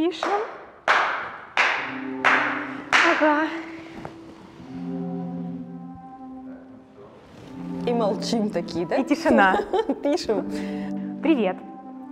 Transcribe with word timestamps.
Пишем. 0.00 0.30
Ага. 2.90 3.48
И 7.86 7.92
молчим 7.92 8.48
такие, 8.48 8.86
да? 8.86 8.96
И 8.96 9.04
тишина. 9.04 9.58
Пишем. 10.02 10.50
Привет. 11.22 11.58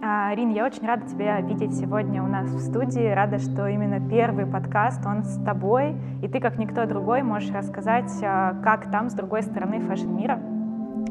А, 0.03 0.35
Рин, 0.35 0.51
я 0.51 0.67
очень 0.67 0.87
рада 0.87 1.09
тебя 1.09 1.41
видеть 1.41 1.79
сегодня 1.79 2.23
у 2.23 2.27
нас 2.27 2.51
в 2.51 2.61
студии. 2.61 3.09
Рада, 3.09 3.39
что 3.39 3.67
именно 3.67 4.07
первый 4.07 4.45
подкаст, 4.45 5.01
он 5.07 5.25
с 5.25 5.43
тобой, 5.43 5.97
и 6.23 6.29
ты, 6.29 6.41
как 6.41 6.59
никто 6.59 6.85
другой, 6.85 7.23
можешь 7.23 7.51
рассказать, 7.51 8.13
а, 8.23 8.55
как 8.63 8.91
там 8.91 9.09
с 9.09 9.15
другой 9.15 9.43
стороны 9.43 9.81
фэшн-мира. 9.81 10.58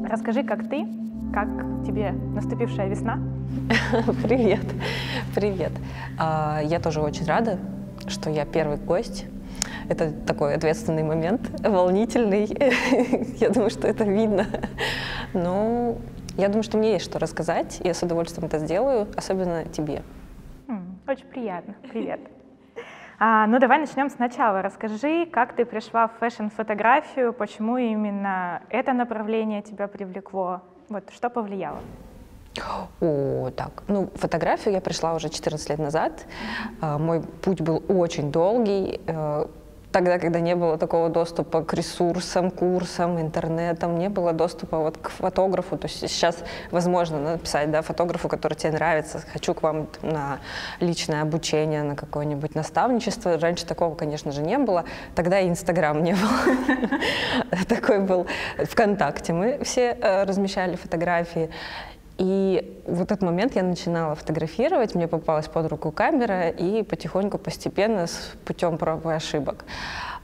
Расскажи, 0.04 0.42
как 0.42 0.68
ты, 0.68 0.86
как 1.32 1.48
тебе 1.86 2.12
наступившая 2.34 2.88
весна? 2.88 3.18
Привет, 4.22 4.64
привет. 5.34 5.72
А, 6.18 6.60
Я 6.62 6.80
тоже 6.80 7.00
очень 7.00 7.26
рада, 7.26 7.58
что 8.06 8.30
я 8.30 8.44
первый 8.44 8.76
гость. 8.76 9.26
Это 9.88 10.12
такой 10.12 10.54
ответственный 10.54 11.02
момент, 11.02 11.50
волнительный. 11.66 12.46
Я 13.40 13.48
думаю, 13.50 13.70
что 13.70 13.88
это 13.88 14.04
видно. 14.04 14.46
Ну, 15.32 15.98
я 16.36 16.48
думаю, 16.48 16.62
что 16.62 16.76
мне 16.78 16.92
есть 16.92 17.04
что 17.06 17.18
рассказать, 17.18 17.80
я 17.82 17.94
с 17.94 18.02
удовольствием 18.02 18.46
это 18.46 18.58
сделаю, 18.58 19.08
особенно 19.16 19.64
тебе. 19.64 20.02
Очень 21.06 21.26
приятно. 21.26 21.74
Привет. 21.90 22.20
А, 23.20 23.46
ну, 23.48 23.58
давай 23.58 23.78
начнем 23.78 24.10
сначала. 24.10 24.62
Расскажи, 24.62 25.26
как 25.26 25.56
ты 25.56 25.64
пришла 25.64 26.06
в 26.06 26.12
фэшн-фотографию, 26.20 27.32
почему 27.32 27.76
именно 27.76 28.62
это 28.70 28.92
направление 28.92 29.62
тебя 29.62 29.88
привлекло, 29.88 30.60
вот 30.88 31.10
что 31.12 31.28
повлияло? 31.28 31.78
О, 33.00 33.50
так. 33.56 33.82
Ну, 33.88 34.10
фотографию 34.14 34.74
я 34.74 34.80
пришла 34.80 35.14
уже 35.14 35.28
14 35.30 35.70
лет 35.70 35.78
назад. 35.78 36.26
А, 36.80 36.98
Мой 36.98 37.20
путь 37.20 37.60
был 37.60 37.82
очень 37.88 38.30
долгий. 38.30 39.00
Тогда, 39.98 40.20
когда 40.20 40.38
не 40.38 40.54
было 40.54 40.78
такого 40.78 41.08
доступа 41.08 41.64
к 41.64 41.74
ресурсам, 41.74 42.52
курсам, 42.52 43.20
интернетам, 43.20 43.98
не 43.98 44.08
было 44.08 44.32
доступа 44.32 44.78
вот 44.78 44.96
к 44.96 45.08
фотографу. 45.08 45.76
То 45.76 45.88
есть 45.88 45.98
сейчас 45.98 46.36
возможно 46.70 47.18
написать 47.18 47.72
да, 47.72 47.82
фотографу, 47.82 48.28
который 48.28 48.54
тебе 48.54 48.74
нравится, 48.74 49.20
хочу 49.32 49.54
к 49.54 49.62
вам 49.64 49.88
на 50.02 50.38
личное 50.78 51.22
обучение, 51.22 51.82
на 51.82 51.96
какое-нибудь 51.96 52.54
наставничество. 52.54 53.36
Раньше 53.40 53.66
такого, 53.66 53.96
конечно 53.96 54.30
же, 54.30 54.40
не 54.40 54.56
было. 54.58 54.84
Тогда 55.16 55.40
и 55.40 55.48
Инстаграм 55.48 56.00
не 56.00 56.12
был. 56.12 57.58
Такой 57.68 57.98
был 57.98 58.28
ВКонтакте. 58.56 59.32
Мы 59.32 59.58
все 59.64 59.98
э, 60.00 60.22
размещали 60.22 60.76
фотографии. 60.76 61.50
И 62.18 62.82
в 62.84 63.00
этот 63.00 63.22
момент 63.22 63.54
я 63.54 63.62
начинала 63.62 64.16
фотографировать, 64.16 64.96
мне 64.96 65.06
попалась 65.06 65.46
под 65.46 65.68
руку 65.68 65.92
камера, 65.92 66.48
и 66.48 66.82
потихоньку, 66.82 67.38
постепенно, 67.38 68.08
с 68.08 68.32
путем 68.44 68.76
проб 68.76 69.06
и 69.06 69.10
ошибок. 69.10 69.64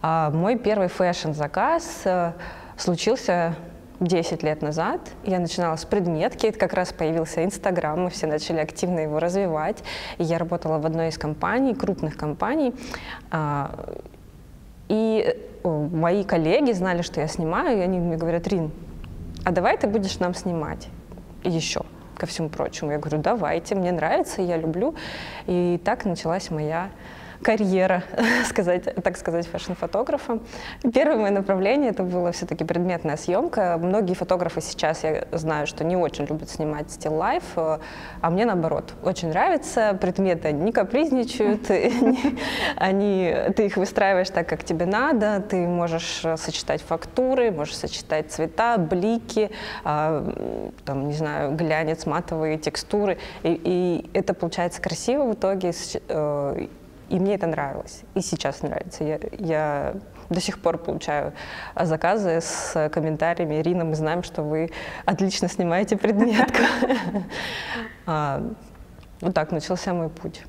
А 0.02 0.30
мой 0.30 0.58
первый 0.58 0.88
фэшн-заказ 0.88 2.02
э, 2.04 2.32
случился 2.76 3.54
10 4.00 4.42
лет 4.42 4.60
назад. 4.60 5.00
Я 5.22 5.38
начинала 5.38 5.76
с 5.76 5.84
предметки, 5.84 6.50
как 6.50 6.72
раз 6.72 6.92
появился 6.92 7.44
Инстаграм, 7.44 8.02
мы 8.02 8.10
все 8.10 8.26
начали 8.26 8.58
активно 8.58 8.98
его 8.98 9.20
развивать. 9.20 9.84
И 10.18 10.24
я 10.24 10.38
работала 10.38 10.78
в 10.78 10.86
одной 10.86 11.08
из 11.08 11.16
компаний, 11.16 11.74
крупных 11.74 12.16
компаний. 12.16 12.74
А, 13.30 13.70
И 14.88 15.24
э, 15.62 15.88
мои 15.92 16.24
коллеги 16.24 16.72
знали, 16.72 17.02
что 17.02 17.20
я 17.20 17.28
снимаю, 17.28 17.78
и 17.78 17.80
они 17.82 18.00
мне 18.00 18.16
говорят, 18.16 18.48
Рин, 18.48 18.72
а 19.44 19.52
давай 19.52 19.78
ты 19.78 19.86
будешь 19.86 20.18
нам 20.18 20.34
снимать 20.34 20.88
еще 21.44 21.82
ко 22.16 22.26
всему 22.26 22.48
прочему. 22.48 22.92
Я 22.92 22.98
говорю, 22.98 23.18
давайте, 23.18 23.74
мне 23.74 23.92
нравится, 23.92 24.42
я 24.42 24.56
люблю. 24.56 24.94
И 25.46 25.80
так 25.84 26.04
началась 26.04 26.50
моя 26.50 26.90
карьера, 27.42 28.04
сказать, 28.48 28.84
так 29.02 29.16
сказать, 29.16 29.46
фэшн-фотографа. 29.46 30.40
Первое 30.92 31.16
мое 31.16 31.30
направление 31.30 31.90
это 31.90 32.02
было 32.02 32.32
все-таки 32.32 32.64
предметная 32.64 33.16
съемка. 33.16 33.78
Многие 33.80 34.14
фотографы 34.14 34.60
сейчас, 34.60 35.04
я 35.04 35.26
знаю, 35.32 35.66
что 35.66 35.84
не 35.84 35.96
очень 35.96 36.24
любят 36.24 36.50
снимать 36.50 36.86
life, 37.04 37.42
э, 37.56 37.78
а 38.20 38.30
мне 38.30 38.44
наоборот, 38.46 38.94
очень 39.02 39.28
нравится. 39.28 39.96
Предметы 40.00 40.52
не 40.52 40.72
капризничают, 40.72 41.70
они, 42.76 43.34
ты 43.56 43.66
их 43.66 43.76
выстраиваешь 43.76 44.30
так, 44.30 44.48
как 44.48 44.64
тебе 44.64 44.86
надо, 44.86 45.40
ты 45.40 45.66
можешь 45.66 46.22
э, 46.24 46.36
сочетать 46.36 46.82
фактуры, 46.82 47.50
можешь 47.50 47.76
сочетать 47.76 48.30
цвета, 48.30 48.78
блики, 48.78 49.50
а, 49.84 50.24
там, 50.84 51.08
не 51.08 51.14
знаю, 51.14 51.54
глянец, 51.54 52.06
матовые 52.06 52.58
текстуры. 52.58 53.18
И, 53.42 53.60
и 53.64 54.10
это 54.12 54.34
получается 54.34 54.80
красиво 54.80 55.24
в 55.24 55.34
итоге. 55.34 55.72
И 57.08 57.18
мне 57.18 57.34
это 57.34 57.46
нравилось. 57.46 58.02
И 58.14 58.20
сейчас 58.20 58.62
нравится. 58.62 59.04
Я, 59.04 59.18
я 59.38 59.94
до 60.30 60.40
сих 60.40 60.60
пор 60.60 60.78
получаю 60.78 61.32
заказы 61.74 62.40
с 62.40 62.90
комментариями. 62.90 63.60
Ирина, 63.60 63.84
мы 63.84 63.94
знаем, 63.94 64.22
что 64.22 64.42
вы 64.42 64.70
отлично 65.04 65.48
снимаете 65.48 65.96
предметку. 65.96 66.62
А, 68.06 68.42
Вот 69.22 69.32
так 69.32 69.50
начался 69.50 69.94
мой 69.94 70.10
путь. 70.10 70.44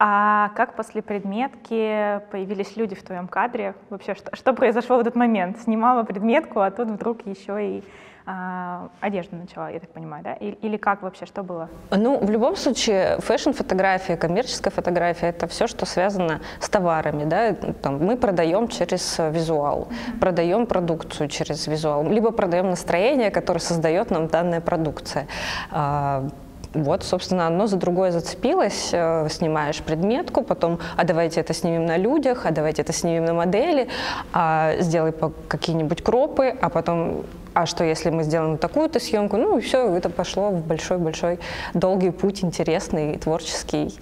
А 0.00 0.48
как 0.56 0.74
после 0.74 1.02
предметки 1.02 2.20
появились 2.32 2.74
люди 2.76 2.96
в 2.96 3.02
твоем 3.02 3.28
кадре? 3.28 3.74
Вообще, 3.90 4.14
что, 4.14 4.34
что 4.34 4.54
произошло 4.54 4.96
в 4.96 5.00
этот 5.00 5.14
момент? 5.14 5.60
Снимала 5.60 6.02
предметку, 6.04 6.60
а 6.60 6.70
тут 6.70 6.88
вдруг 6.88 7.26
еще 7.26 7.76
и 7.76 7.84
а, 8.26 8.88
одежду 9.00 9.36
начала, 9.36 9.70
я 9.70 9.80
так 9.80 9.90
понимаю, 9.90 10.22
да? 10.24 10.34
И- 10.34 10.56
Или 10.62 10.76
как 10.76 11.02
вообще, 11.02 11.26
что 11.26 11.42
было? 11.42 11.68
Ну, 11.90 12.18
в 12.18 12.30
любом 12.30 12.56
случае, 12.56 13.18
фэшн-фотография, 13.20 14.16
коммерческая 14.16 14.70
фотография– 14.72 15.26
это 15.28 15.46
все, 15.46 15.66
что 15.66 15.86
связано 15.86 16.40
с 16.60 16.68
товарами. 16.68 17.24
Да? 17.24 17.52
Там, 17.54 18.04
мы 18.04 18.16
продаем 18.16 18.68
через 18.68 19.18
визуал, 19.18 19.88
продаем 20.20 20.66
продукцию 20.66 21.28
через 21.28 21.66
визуал, 21.66 22.04
либо 22.08 22.30
продаем 22.30 22.70
настроение, 22.70 23.30
которое 23.30 23.60
создает 23.60 24.10
нам 24.10 24.28
данная 24.28 24.60
продукция. 24.60 25.26
А, 25.70 26.28
Вот, 26.72 27.02
собственно, 27.02 27.48
одно 27.48 27.66
за 27.66 27.76
другое 27.76 28.12
зацепилось. 28.12 28.90
Э, 28.92 29.28
Снимаешь 29.28 29.82
предметку, 29.82 30.42
потом, 30.44 30.78
а 30.96 31.02
давайте 31.04 31.40
это 31.40 31.52
снимем 31.52 31.84
на 31.84 31.96
людях, 31.96 32.46
а 32.46 32.52
давайте 32.52 32.82
это 32.82 32.92
снимем 32.92 33.24
на 33.24 33.34
модели, 33.34 33.88
а 34.32 34.74
сделай 34.78 35.12
какие-нибудь 35.48 36.00
кропы, 36.04 36.54
а 36.62 36.68
потом 36.68 37.24
а 37.54 37.66
что 37.66 37.84
если 37.84 38.10
мы 38.10 38.22
сделаем 38.22 38.58
такую-то 38.58 39.00
съемку? 39.00 39.36
Ну 39.36 39.58
и 39.58 39.60
все, 39.60 39.94
это 39.96 40.10
пошло 40.10 40.50
в 40.50 40.66
большой-большой 40.66 41.40
долгий 41.74 42.10
путь, 42.10 42.44
интересный, 42.44 43.18
творческий, 43.18 43.98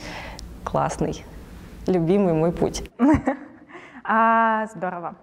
классный, 0.65 1.25
любимый 1.87 2.35
мой 2.35 2.53
путь. 2.53 2.83
А, 4.11 4.65
здорово. 4.75 5.17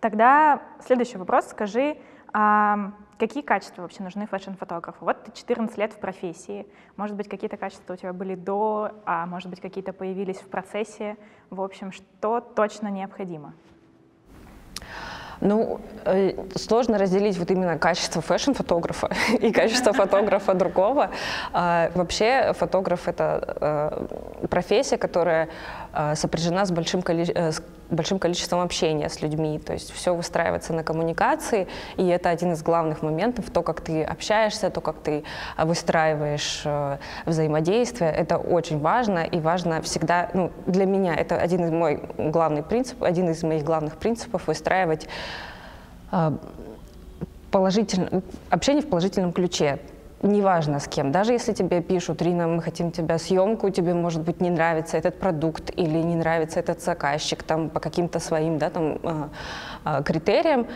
Тогда 0.00 0.62
следующий 0.86 1.18
вопрос. 1.18 1.48
Скажи, 1.48 1.96
а, 2.32 2.92
какие 3.18 3.42
качества 3.42 3.82
вообще 3.82 4.04
нужны 4.04 4.28
фэшн-фотографу? 4.28 5.04
Вот 5.04 5.24
ты 5.24 5.32
14 5.32 5.76
лет 5.78 5.92
в 5.94 5.98
профессии. 5.98 6.68
Может 6.96 7.16
быть, 7.16 7.28
какие-то 7.28 7.56
качества 7.56 7.94
у 7.94 7.96
тебя 7.96 8.12
были 8.12 8.36
до, 8.36 8.92
а 9.04 9.26
может 9.26 9.50
быть, 9.50 9.60
какие-то 9.60 9.92
появились 9.92 10.36
в 10.36 10.48
процессе. 10.48 11.16
В 11.50 11.60
общем, 11.60 11.90
что 11.90 12.40
точно 12.40 12.86
необходимо? 12.86 13.52
Ну, 15.40 15.80
э, 16.04 16.32
сложно 16.56 16.98
разделить 16.98 17.38
вот 17.38 17.50
именно 17.50 17.78
качество 17.78 18.20
фэшн-фотографа 18.20 19.10
и 19.40 19.52
качество 19.52 19.92
фотографа 19.92 20.54
другого. 20.54 21.10
А, 21.52 21.90
Вообще 21.94 22.52
фотограф— 22.58 23.00
это 23.08 23.56
э, 24.40 24.46
профессия, 24.48 24.96
которая 24.96 25.48
сопряжена 26.14 26.64
с 26.64 26.70
большим, 26.70 27.02
э, 27.06 27.52
с 27.52 27.62
большим 27.90 28.18
количеством 28.18 28.60
общения 28.60 29.08
с 29.08 29.20
людьми. 29.20 29.58
То 29.58 29.72
есть 29.72 29.90
все 29.90 30.14
выстраивается 30.14 30.72
на 30.72 30.84
коммуникации, 30.84 31.66
и 31.96 32.06
это 32.06 32.30
один 32.30 32.52
из 32.52 32.62
главных 32.62 33.02
моментов, 33.02 33.50
то, 33.50 33.62
как 33.62 33.80
ты 33.80 34.04
общаешься, 34.04 34.70
то, 34.70 34.80
как 34.80 34.96
ты 35.02 35.24
э, 35.56 35.64
выстраиваешь 35.64 36.62
э, 36.64 36.98
взаимодействие. 37.26 38.10
Это 38.10 38.38
очень 38.38 38.78
важно, 38.78 39.24
и 39.24 39.40
важно 39.40 39.82
всегда, 39.82 40.30
ну, 40.34 40.52
для 40.66 40.86
меня 40.86 41.14
это 41.14 41.36
один 41.36 41.64
из 41.64 41.70
мой 41.70 42.02
главный 42.16 42.62
принцип, 42.62 43.02
один 43.02 43.30
из 43.30 43.42
моих 43.42 43.64
главных 43.64 43.96
принципов 43.96 44.46
выстраивать 44.46 45.08
а, 46.10 46.32
положительно, 47.50 48.22
общение 48.50 48.82
в 48.82 48.88
положительном 48.88 49.32
ключе. 49.32 49.78
Неважно 50.22 50.80
с 50.80 50.88
кем, 50.88 51.12
даже 51.12 51.32
если 51.32 51.52
тебе 51.52 51.80
пишут, 51.80 52.22
Рина, 52.22 52.48
мы 52.48 52.60
хотим 52.60 52.90
тебя 52.90 53.18
съемку, 53.18 53.70
тебе, 53.70 53.94
может 53.94 54.22
быть, 54.22 54.40
не 54.40 54.50
нравится 54.50 54.96
этот 54.96 55.20
продукт 55.20 55.70
или 55.76 55.98
не 55.98 56.16
нравится 56.16 56.58
этот 56.58 56.82
заказчик 56.82 57.44
там, 57.44 57.70
по 57.70 57.78
каким-то 57.78 58.18
своим 58.18 58.58
да, 58.58 58.70
там, 58.70 58.98
а, 59.04 59.28
а, 59.84 60.02
критериям, 60.02 60.66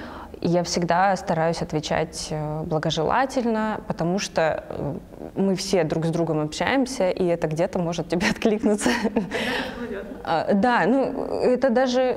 я 0.41 0.63
всегда 0.65 1.15
стараюсь 1.17 1.63
отвечать 1.63 2.29
э, 2.31 2.63
благожелательно, 2.65 3.81
потому 3.87 4.19
что 4.19 4.65
э, 4.69 4.95
мы 5.37 5.55
все 5.55 5.85
друг 5.85 6.05
с 6.05 6.11
другом 6.11 6.41
общаемся, 6.41 7.11
и 7.11 7.25
это 7.25 7.47
где-то 7.47 7.79
может 7.79 8.09
тебе 8.09 8.27
откликнуться. 8.31 8.91
А, 10.25 10.53
Да, 10.53 10.85
ну 10.87 11.41
это 11.43 11.71
даже, 11.71 12.17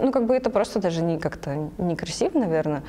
ну 0.00 0.12
как 0.12 0.26
бы 0.26 0.36
это 0.36 0.50
просто 0.50 0.80
даже 0.80 1.02
не 1.02 1.18
как-то 1.18 1.68
некрасиво, 1.78 2.38
наверное. 2.38 2.82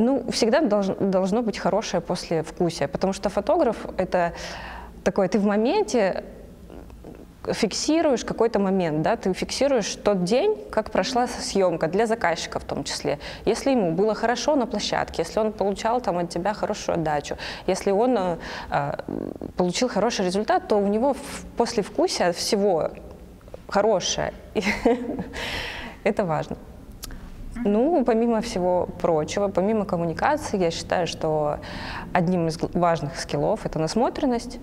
Ну, 0.00 0.24
всегда 0.30 0.62
должно, 0.62 0.94
должно 0.94 1.42
быть 1.42 1.58
хорошее 1.58 2.00
послевкусие, 2.00 2.88
потому 2.88 3.12
что 3.12 3.28
фотограф— 3.28 3.76
это 3.98 4.32
такой, 5.04 5.28
ты 5.28 5.38
в 5.38 5.44
моменте, 5.44 6.24
фиксируешь 7.52 8.24
какой-то 8.24 8.58
момент, 8.58 9.02
да, 9.02 9.16
ты 9.16 9.32
фиксируешь 9.34 9.96
тот 9.96 10.24
день, 10.24 10.56
как 10.70 10.90
прошла 10.90 11.26
съемка 11.26 11.86
для 11.88 12.06
заказчика 12.06 12.58
в 12.58 12.64
том 12.64 12.82
числе. 12.84 13.18
Если 13.44 13.72
ему 13.72 13.92
было 13.92 14.14
хорошо 14.14 14.56
на 14.56 14.66
площадке, 14.66 15.22
если 15.22 15.38
он 15.38 15.52
получал 15.52 16.00
там 16.00 16.16
от 16.16 16.30
тебя 16.30 16.54
хорошую 16.54 16.96
отдачу, 16.96 17.36
если 17.66 17.90
он 17.90 18.16
э, 18.16 18.36
э 18.70 18.92
получил 19.56 19.88
хороший 19.88 20.24
результат, 20.24 20.68
то 20.68 20.76
у 20.76 20.86
него 20.86 21.12
в 21.12 21.44
послевкусие 21.58 22.32
всего 22.32 22.90
хорошее. 23.68 24.32
Это 26.04 26.24
важно. 26.24 26.56
Ну, 27.64 28.04
помимо 28.04 28.40
всего 28.40 28.88
прочего, 29.00 29.48
помимо 29.48 29.84
коммуникации, 29.84 30.58
я 30.58 30.70
считаю, 30.70 31.06
что 31.06 31.58
одним 32.12 32.48
из 32.48 32.58
важных 32.74 33.18
скиллов 33.18 33.66
это 33.66 33.78
насмотренность 33.78 34.58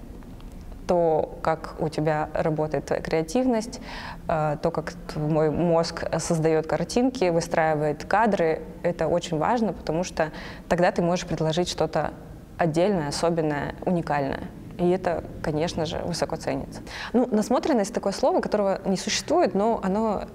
то, 0.87 1.37
как 1.41 1.75
у 1.79 1.89
тебя 1.89 2.29
работает 2.33 2.85
твоя 2.85 3.01
креативность, 3.01 3.81
э, 4.27 4.57
то, 4.61 4.71
как 4.71 4.93
мой 5.15 5.51
мозг 5.51 6.05
создает 6.17 6.65
картинки, 6.65 7.29
выстраивает 7.29 8.05
кадры, 8.05 8.61
это 8.83 9.07
очень 9.07 9.37
важно, 9.37 9.73
потому 9.73 10.03
что 10.03 10.31
тогда 10.69 10.91
ты 10.91 11.01
можешь 11.01 11.27
предложить 11.27 11.67
что-то 11.67 12.13
отдельное, 12.57 13.09
особенное, 13.09 13.75
уникальное. 13.85 14.43
И 14.77 14.89
это, 14.89 15.23
конечно 15.41 15.85
же, 15.85 15.97
высоко 16.05 16.35
ценится. 16.35 16.81
Ну, 17.13 17.27
насмотренность 17.31 17.93
такое 17.93 18.13
слово, 18.13 18.41
которого 18.41 18.79
не 18.85 18.97
существует, 18.97 19.55
но 19.55 19.79
оно 19.83 20.25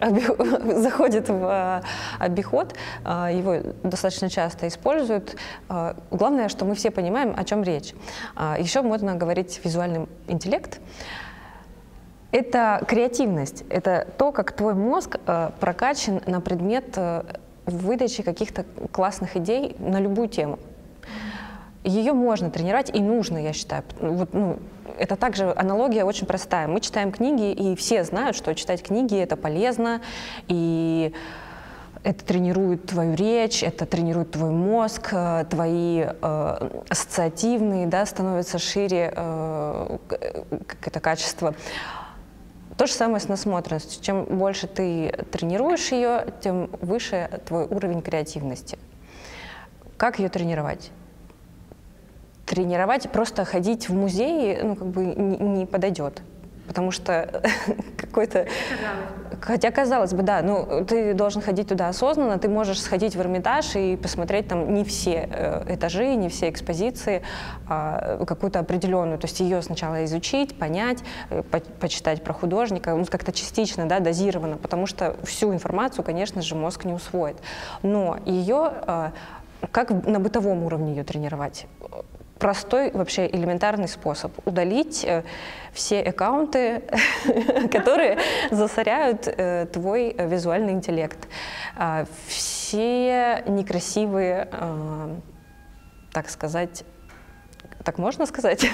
э, 0.00 0.80
заходит 0.80 1.28
в 1.28 1.44
э, 1.44 1.82
обиход, 2.18 2.74
э, 3.04 3.30
его 3.32 3.56
достаточно 3.82 4.30
часто 4.30 4.68
используют. 4.68 5.36
Главное, 6.10 6.48
что 6.48 6.64
мы 6.64 6.74
все 6.74 6.90
понимаем, 6.90 7.34
о 7.36 7.44
чем 7.44 7.62
речь. 7.62 7.94
Еще 8.58 8.82
можно 8.82 9.14
говорить 9.14 9.60
визуальный 9.64 10.06
интеллект. 10.26 10.80
Это 12.30 12.84
креативность, 12.86 13.64
это 13.70 14.06
то, 14.18 14.32
как 14.32 14.52
твой 14.52 14.74
мозг 14.74 15.18
прокачан 15.60 16.20
на 16.26 16.40
предмет 16.40 16.98
выдачи 17.66 18.22
каких-то 18.22 18.64
классных 18.92 19.36
идей 19.36 19.76
на 19.78 20.00
любую 20.00 20.28
тему 20.28 20.58
ее 21.84 22.12
можно 22.12 22.50
тренировать 22.50 22.90
и 22.94 23.00
нужно, 23.00 23.38
я 23.38 23.52
считаю. 23.52 23.84
Вот, 24.00 24.32
ну, 24.32 24.58
это 24.98 25.16
также 25.16 25.52
аналогия 25.56 26.04
очень 26.04 26.26
простая. 26.26 26.66
Мы 26.66 26.80
читаем 26.80 27.12
книги, 27.12 27.52
и 27.52 27.76
все 27.76 28.04
знают, 28.04 28.36
что 28.36 28.54
читать 28.54 28.82
книги 28.82 29.16
это 29.16 29.36
полезно, 29.36 30.00
и 30.48 31.12
это 32.02 32.24
тренирует 32.24 32.86
твою 32.86 33.14
речь, 33.14 33.62
это 33.62 33.86
тренирует 33.86 34.30
твой 34.32 34.50
мозг, 34.50 35.08
э, 35.12 35.44
твои 35.50 36.04
э, 36.04 36.82
ассоциативные, 36.88 37.86
да, 37.86 38.06
становятся 38.06 38.58
шире 38.58 39.12
э, 39.14 39.98
это 40.84 41.00
качество. 41.00 41.54
То 42.76 42.86
же 42.86 42.92
самое 42.92 43.20
с 43.20 43.28
насмотренностью. 43.28 44.00
Чем 44.02 44.24
больше 44.24 44.68
ты 44.68 45.10
тренируешь 45.32 45.90
ее, 45.90 46.26
тем 46.40 46.70
выше 46.80 47.40
твой 47.44 47.64
уровень 47.64 48.02
креативности. 48.02 48.78
Как 49.96 50.20
ее 50.20 50.28
тренировать? 50.28 50.92
Тренировать, 52.48 53.10
просто 53.10 53.44
ходить 53.44 53.88
в 53.88 53.94
музей, 53.94 54.58
ну, 54.62 54.74
как 54.74 54.88
бы 54.88 55.04
не, 55.04 55.36
не 55.36 55.66
подойдет. 55.66 56.22
Потому 56.68 56.90
что 56.90 57.42
какой-то... 57.96 58.46
Хотя, 59.40 59.70
казалось 59.70 60.12
бы, 60.12 60.22
да, 60.22 60.42
ну, 60.42 60.84
ты 60.84 61.14
должен 61.14 61.40
ходить 61.40 61.68
туда 61.68 61.88
осознанно, 61.88 62.38
ты 62.38 62.48
можешь 62.48 62.80
сходить 62.82 63.14
в 63.14 63.20
Эрмитаж 63.20 63.76
и 63.76 63.96
посмотреть 63.96 64.48
там 64.48 64.74
не 64.74 64.84
все 64.84 65.28
э, 65.30 65.74
этажи, 65.74 66.14
не 66.14 66.28
все 66.28 66.50
экспозиции, 66.50 67.22
а 67.68 68.24
какую-то 68.26 68.58
определенную, 68.58 69.18
то 69.18 69.26
есть 69.26 69.40
ее 69.40 69.62
сначала 69.62 70.04
изучить, 70.04 70.58
понять, 70.58 70.98
э, 71.30 71.42
по 71.42 71.60
почитать 71.60 72.22
про 72.22 72.32
художника, 72.34 72.94
ну, 72.94 73.04
как-то 73.06 73.32
частично, 73.32 73.86
да, 73.86 74.00
дозированно, 74.00 74.56
потому 74.56 74.86
что 74.86 75.16
всю 75.22 75.54
информацию, 75.54 76.04
конечно 76.04 76.42
же, 76.42 76.54
мозг 76.54 76.84
не 76.84 76.92
усвоит. 76.92 77.36
Но 77.82 78.18
ее, 78.26 78.72
э, 78.86 79.10
как 79.70 79.90
на 79.90 80.18
бытовом 80.20 80.64
уровне 80.64 80.94
ее 80.94 81.04
тренировать? 81.04 81.66
Простой, 82.38 82.90
вообще 82.92 83.26
элементарный 83.26 83.88
способ 83.88 84.32
удалить 84.46 85.04
э, 85.04 85.22
все 85.72 86.00
аккаунты, 86.02 86.82
которые 87.72 88.18
засоряют 88.50 89.26
э, 89.26 89.66
твой 89.72 90.14
визуальный 90.18 90.72
интеллект. 90.72 91.28
А, 91.76 92.04
все 92.26 93.42
некрасивые, 93.46 94.48
э, 94.50 95.16
так 96.12 96.28
сказать, 96.30 96.84
так 97.84 97.98
можно 97.98 98.26
сказать? 98.26 98.68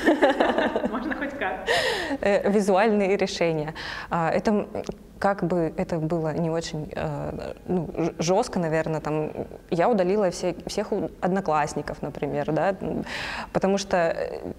Можно 0.90 1.14
хоть 1.14 1.38
как. 1.38 1.68
Визуальные 2.52 3.16
решения. 3.16 3.74
А, 4.10 4.30
это 4.30 4.66
как 5.18 5.44
бы 5.44 5.72
это 5.76 5.98
было 5.98 6.34
не 6.34 6.50
очень 6.50 6.90
э, 6.94 7.54
ну, 7.66 7.88
жестко, 8.18 8.58
наверное, 8.58 9.00
там, 9.00 9.30
я 9.70 9.88
удалила 9.88 10.30
все, 10.30 10.54
всех 10.66 10.92
одноклассников, 11.20 12.02
например, 12.02 12.52
да, 12.52 12.76
потому 13.52 13.78
что 13.78 13.96
э, 13.96 14.52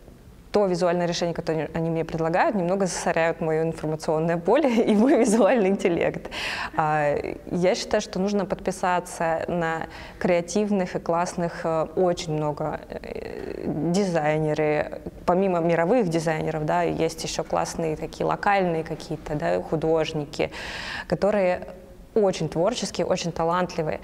то 0.55 0.67
визуальное 0.67 1.05
решение, 1.05 1.35
которое 1.35 1.69
они 1.73 1.89
мне 1.89 2.05
предлагают, 2.05 2.55
немного 2.55 2.85
засоряют 2.85 3.41
мое 3.41 3.63
информационное 3.63 4.37
поле 4.37 4.73
и 4.85 4.95
мой 4.95 5.19
визуальный 5.19 5.67
интеллект. 5.67 6.29
А, 6.77 7.13
я 7.51 7.75
считаю, 7.75 7.99
что 7.99 8.19
нужно 8.19 8.45
подписаться 8.45 9.43
на 9.49 9.87
креативных 10.17 10.95
и 10.95 10.99
классных 10.99 11.65
э, 11.65 11.87
очень 11.97 12.35
много 12.35 12.79
э, 12.87 13.65
дизайнеры, 13.91 15.01
помимо 15.25 15.59
мировых 15.59 16.07
дизайнеров, 16.07 16.63
да, 16.63 16.83
есть 16.83 17.21
еще 17.25 17.43
классные 17.43 17.97
такие 17.97 18.25
локальные 18.25 18.85
какие-то 18.85 19.35
да, 19.35 19.61
художники, 19.61 20.51
которые 21.07 21.67
очень 22.13 22.47
творческие, 22.47 23.05
очень 23.05 23.33
талантливые. 23.33 23.99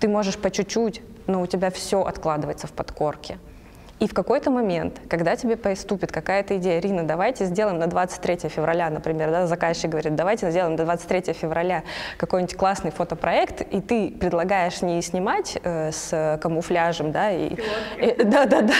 Ты 0.00 0.08
можешь 0.08 0.36
по 0.36 0.50
чуть-чуть, 0.50 1.00
но 1.26 1.40
у 1.40 1.46
тебя 1.46 1.70
все 1.70 2.02
откладывается 2.02 2.66
в 2.66 2.72
подкорке. 2.72 3.38
И 4.00 4.06
в 4.06 4.14
какой-то 4.14 4.50
момент, 4.50 5.00
когда 5.08 5.34
тебе 5.34 5.56
поступит 5.56 6.12
какая-то 6.12 6.56
идея, 6.58 6.80
Рина, 6.80 7.02
давайте 7.02 7.46
сделаем 7.46 7.78
на 7.78 7.88
23 7.88 8.48
февраля, 8.48 8.90
например, 8.90 9.30
да, 9.30 9.46
заказчик 9.46 9.90
говорит, 9.90 10.14
давайте 10.14 10.50
сделаем 10.50 10.76
на 10.76 10.84
23 10.84 11.32
февраля 11.32 11.82
какой-нибудь 12.16 12.56
классный 12.56 12.92
фотопроект, 12.92 13.60
и 13.60 13.80
ты 13.80 14.10
предлагаешь 14.10 14.82
не 14.82 15.02
снимать 15.02 15.58
э, 15.62 15.90
с 15.90 16.38
камуфляжем, 16.40 17.10
да, 17.10 17.32
и, 17.32 17.56
и, 18.00 18.22
да, 18.22 18.46
да, 18.46 18.62
да, 18.62 18.74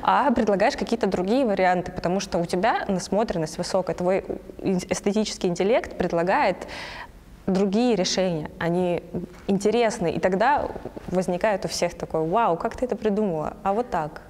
а 0.00 0.30
предлагаешь 0.30 0.76
какие-то 0.76 1.08
другие 1.08 1.44
варианты, 1.44 1.90
потому 1.90 2.20
что 2.20 2.38
у 2.38 2.46
тебя 2.46 2.84
насмотренность 2.86 3.58
высокая, 3.58 3.96
твой 3.96 4.24
эстетический 4.62 5.48
интеллект 5.48 5.96
предлагает 5.98 6.68
другие 7.48 7.96
решения, 7.96 8.48
они 8.60 9.02
интересны, 9.48 10.12
и 10.12 10.20
тогда 10.20 10.68
возникает 11.08 11.64
у 11.64 11.68
всех 11.68 11.94
такой, 11.94 12.24
вау, 12.24 12.56
как 12.56 12.76
ты 12.76 12.84
это 12.84 12.94
придумала, 12.94 13.56
а 13.64 13.72
вот 13.72 13.90
так. 13.90 14.22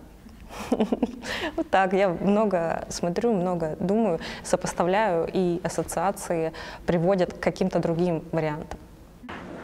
Вот 1.56 1.68
так. 1.70 1.92
Я 1.92 2.08
много 2.08 2.84
смотрю, 2.88 3.32
много 3.32 3.76
думаю, 3.80 4.20
сопоставляю, 4.42 5.28
и 5.32 5.60
ассоциации 5.64 6.52
приводят 6.86 7.32
к 7.32 7.40
каким-то 7.40 7.78
другим 7.78 8.24
вариантам. 8.32 8.78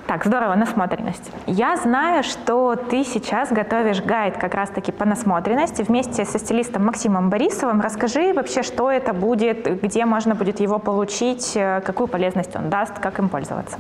Так, 0.09 0.25
здорово, 0.25 0.54
насмотренность. 0.54 1.30
Я 1.47 1.76
знаю, 1.76 2.23
что 2.23 2.76
ты 2.76 3.04
сейчас 3.04 3.52
готовишь 3.52 4.00
гайд 4.00 4.38
как 4.38 4.54
раз-таки 4.54 4.90
по 4.90 5.04
насмотренности 5.04 5.83
вместе 5.83 6.25
со 6.25 6.38
стилистом 6.38 6.87
Максимом 6.87 7.28
Борисовым. 7.28 7.83
Расскажи 7.83 8.33
вообще, 8.33 8.62
что 8.62 8.90
это 8.90 9.12
будет, 9.12 9.83
где 9.83 10.07
можно 10.07 10.35
будет 10.35 10.61
его 10.61 10.78
получить, 10.78 11.52
э, 11.57 11.83
какую 11.83 12.09
полезность 12.09 12.57
он 12.57 12.71
даст, 12.71 12.99
как 12.99 13.18
им 13.18 13.28
пользоваться. 13.28 13.78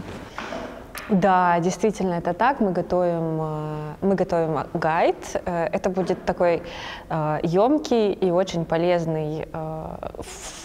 Да, 1.08 1.58
действительно, 1.60 2.14
это 2.14 2.34
так. 2.34 2.60
Мы 2.60 2.72
готовим, 2.72 3.40
э, 3.40 3.94
мы 4.02 4.14
готовим 4.14 4.66
гайд. 4.74 5.16
Э, 5.46 5.64
это 5.72 5.88
будет 5.88 6.24
такой 6.24 6.62
емкий 7.42 8.12
э, 8.12 8.26
и 8.26 8.30
очень 8.30 8.64
полезный 8.64 9.48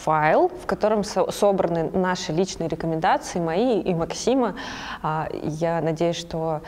файл, 0.04 0.50
в 0.50 0.66
котором 0.66 1.04
собраны 1.04 1.90
наши 1.94 2.34
личные 2.34 2.68
рекомендации, 2.68 3.40
мои 3.40 3.80
и 3.80 3.94
Максима. 3.94 4.56
А, 5.02 5.30
я 5.44 5.82
надеюсь, 5.82 6.18
что 6.18 6.62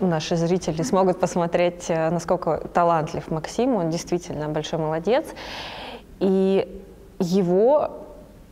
наши 0.00 0.36
зрители 0.36 0.82
смогут 0.82 1.18
посмотреть, 1.18 1.88
насколько 1.88 2.58
талантлив 2.74 3.30
Максим. 3.30 3.76
Он 3.76 3.90
действительно 3.90 4.48
большой 4.48 4.78
молодец. 4.78 5.26
И 6.20 6.82
его 7.18 8.05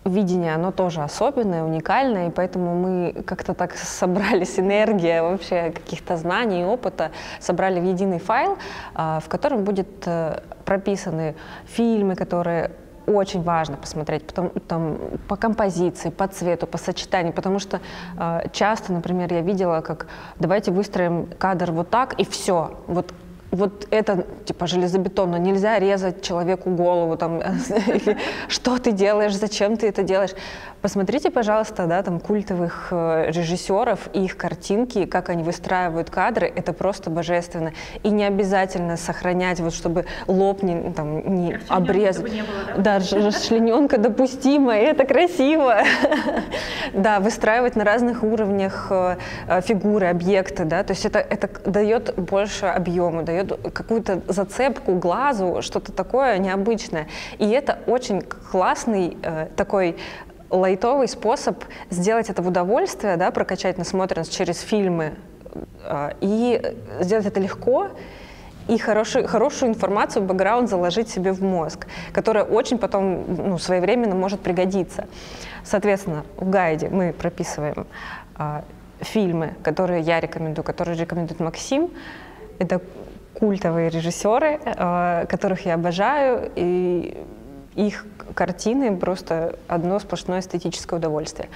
видение, 0.05 0.55
оно 0.55 0.71
тоже 0.71 1.03
особенное, 1.03 1.65
уникальное, 1.65 2.29
и 2.29 2.31
поэтому 2.31 2.75
мы 2.75 3.23
как-то 3.27 3.55
так 3.55 3.75
собрали 3.77 4.45
синергия 4.45 5.23
вообще 5.23 5.71
каких-то 5.71 6.17
знаний 6.17 6.63
и 6.63 6.65
опыта, 6.65 7.11
собрали 7.41 7.81
в 7.81 7.85
единый 7.85 8.19
файл, 8.19 8.59
а, 8.95 9.21
в 9.21 9.29
котором 9.29 9.65
будет 9.65 9.89
э, 10.07 10.41
прописаны 10.65 11.35
фильмы, 11.67 12.15
которые 12.17 12.71
очень 13.07 13.43
важно 13.43 13.77
посмотреть 13.77 14.27
потом, 14.27 14.51
там, 14.67 14.99
по 15.29 15.37
композиции, 15.37 16.11
по 16.11 16.27
цвету, 16.27 16.67
по 16.67 16.79
сочетанию, 16.79 17.33
потому 17.33 17.59
что 17.59 17.81
э, 18.19 18.49
часто, 18.53 18.93
например, 18.93 19.33
я 19.33 19.43
видела, 19.43 19.81
как 19.81 20.07
давайте 20.39 20.71
выстроим 20.71 21.29
кадр 21.39 21.73
вот 21.73 21.91
так 21.91 22.15
и 22.15 22.25
все, 22.25 22.79
вот 22.87 23.13
вот 23.55 23.87
это 23.91 24.27
типа 24.45 24.67
железобетонно, 24.67 25.37
нельзя 25.37 25.79
резать 25.79 26.23
человеку 26.23 26.71
голову, 26.71 27.17
там, 27.17 27.43
что 28.49 28.79
ты 28.79 28.93
делаешь, 28.93 29.35
зачем 29.37 29.77
ты 29.77 29.89
это 29.89 30.03
делаешь. 30.03 30.33
Посмотрите, 30.85 31.31
пожалуйста, 31.31 31.87
да, 31.87 32.03
там 32.03 32.21
культовых 32.21 32.89
э, 32.91 33.31
режиссеров 33.31 34.11
и 34.13 34.23
их 34.27 34.37
картинки, 34.37 35.07
как 35.07 35.31
они 35.31 35.43
выстраивают 35.43 36.11
кадры, 36.11 36.53
это 36.55 36.75
просто 36.75 37.09
божественно. 37.09 37.73
И 38.03 38.11
не 38.11 38.23
обязательно 38.23 38.99
сохранять, 38.99 39.61
вот 39.61 39.73
чтобы 39.73 40.05
лоб 40.27 40.63
не, 40.63 40.93
там, 40.93 41.37
не 41.37 41.59
обрезать. 41.69 42.31
Не 42.31 42.43
было, 42.43 42.83
да, 42.83 43.01
да 43.01 43.17
расчлененка 43.17 43.97
допустима, 43.97 44.75
это 44.75 45.07
красиво. 45.07 45.79
Да, 46.93 47.19
выстраивать 47.19 47.77
на 47.77 47.85
разных 47.85 48.23
уровнях 48.23 48.89
э, 48.91 49.17
э, 49.49 49.61
фигуры, 49.63 50.07
объекты, 50.07 50.65
да, 50.65 50.85
то 50.85 50.93
есть 50.93 51.07
это, 51.07 51.19
это 51.19 51.49
дает 51.69 52.15
больше 52.15 52.67
объема, 52.67 53.23
дает 53.23 53.59
какую-то 53.73 54.21
зацепку 54.29 54.95
глазу, 54.95 55.61
что-то 55.63 55.93
такое 55.93 56.37
необычное. 56.39 57.09
И 57.39 57.49
это 57.49 57.79
очень 57.87 58.21
классный 58.21 59.17
такой 59.57 59.97
лайтовый 60.51 61.09
способ 61.09 61.65
сделать 61.91 62.31
это 62.31 62.43
в 62.43 62.49
удовольствие, 62.49 63.17
да, 63.17 63.31
прокачать 63.31 63.79
насмотренность 63.79 64.33
через 64.33 64.61
фильмы 64.61 65.15
а, 65.85 66.15
и 66.21 66.61
сделать 67.01 67.27
это 67.27 67.41
легко 67.41 67.91
и 68.69 68.79
хороший, 68.79 69.27
хорошую 69.27 69.71
информацию, 69.71 70.25
бэкграунд 70.25 70.71
заложить 70.71 71.11
себе 71.11 71.33
в 71.33 71.43
мозг, 71.43 71.87
которая 72.13 72.45
очень 72.45 72.79
потом 72.79 73.25
ну, 73.29 73.59
своевременно 73.59 74.15
может 74.15 74.41
пригодиться. 74.41 75.07
Соответственно, 75.65 76.25
в 76.37 76.49
гайде 76.49 76.89
мы 76.89 77.13
прописываем 77.13 77.87
а, 78.37 78.65
фильмы, 79.01 79.55
которые 79.63 80.01
я 80.01 80.21
рекомендую, 80.21 80.65
которые 80.65 80.99
рекомендует 80.99 81.41
Максим. 81.41 81.91
Это 82.59 82.81
культовые 83.35 83.91
режиссеры, 83.91 84.61
а, 84.65 85.27
которых 85.27 85.67
я 85.67 85.75
обожаю, 85.75 86.51
и 86.57 87.23
их 87.75 88.07
картины 88.35 88.97
просто 88.97 89.59
одно 89.69 89.99
сплошное 89.99 90.41
эстетическое 90.41 90.99
удовольствие. 90.99 91.49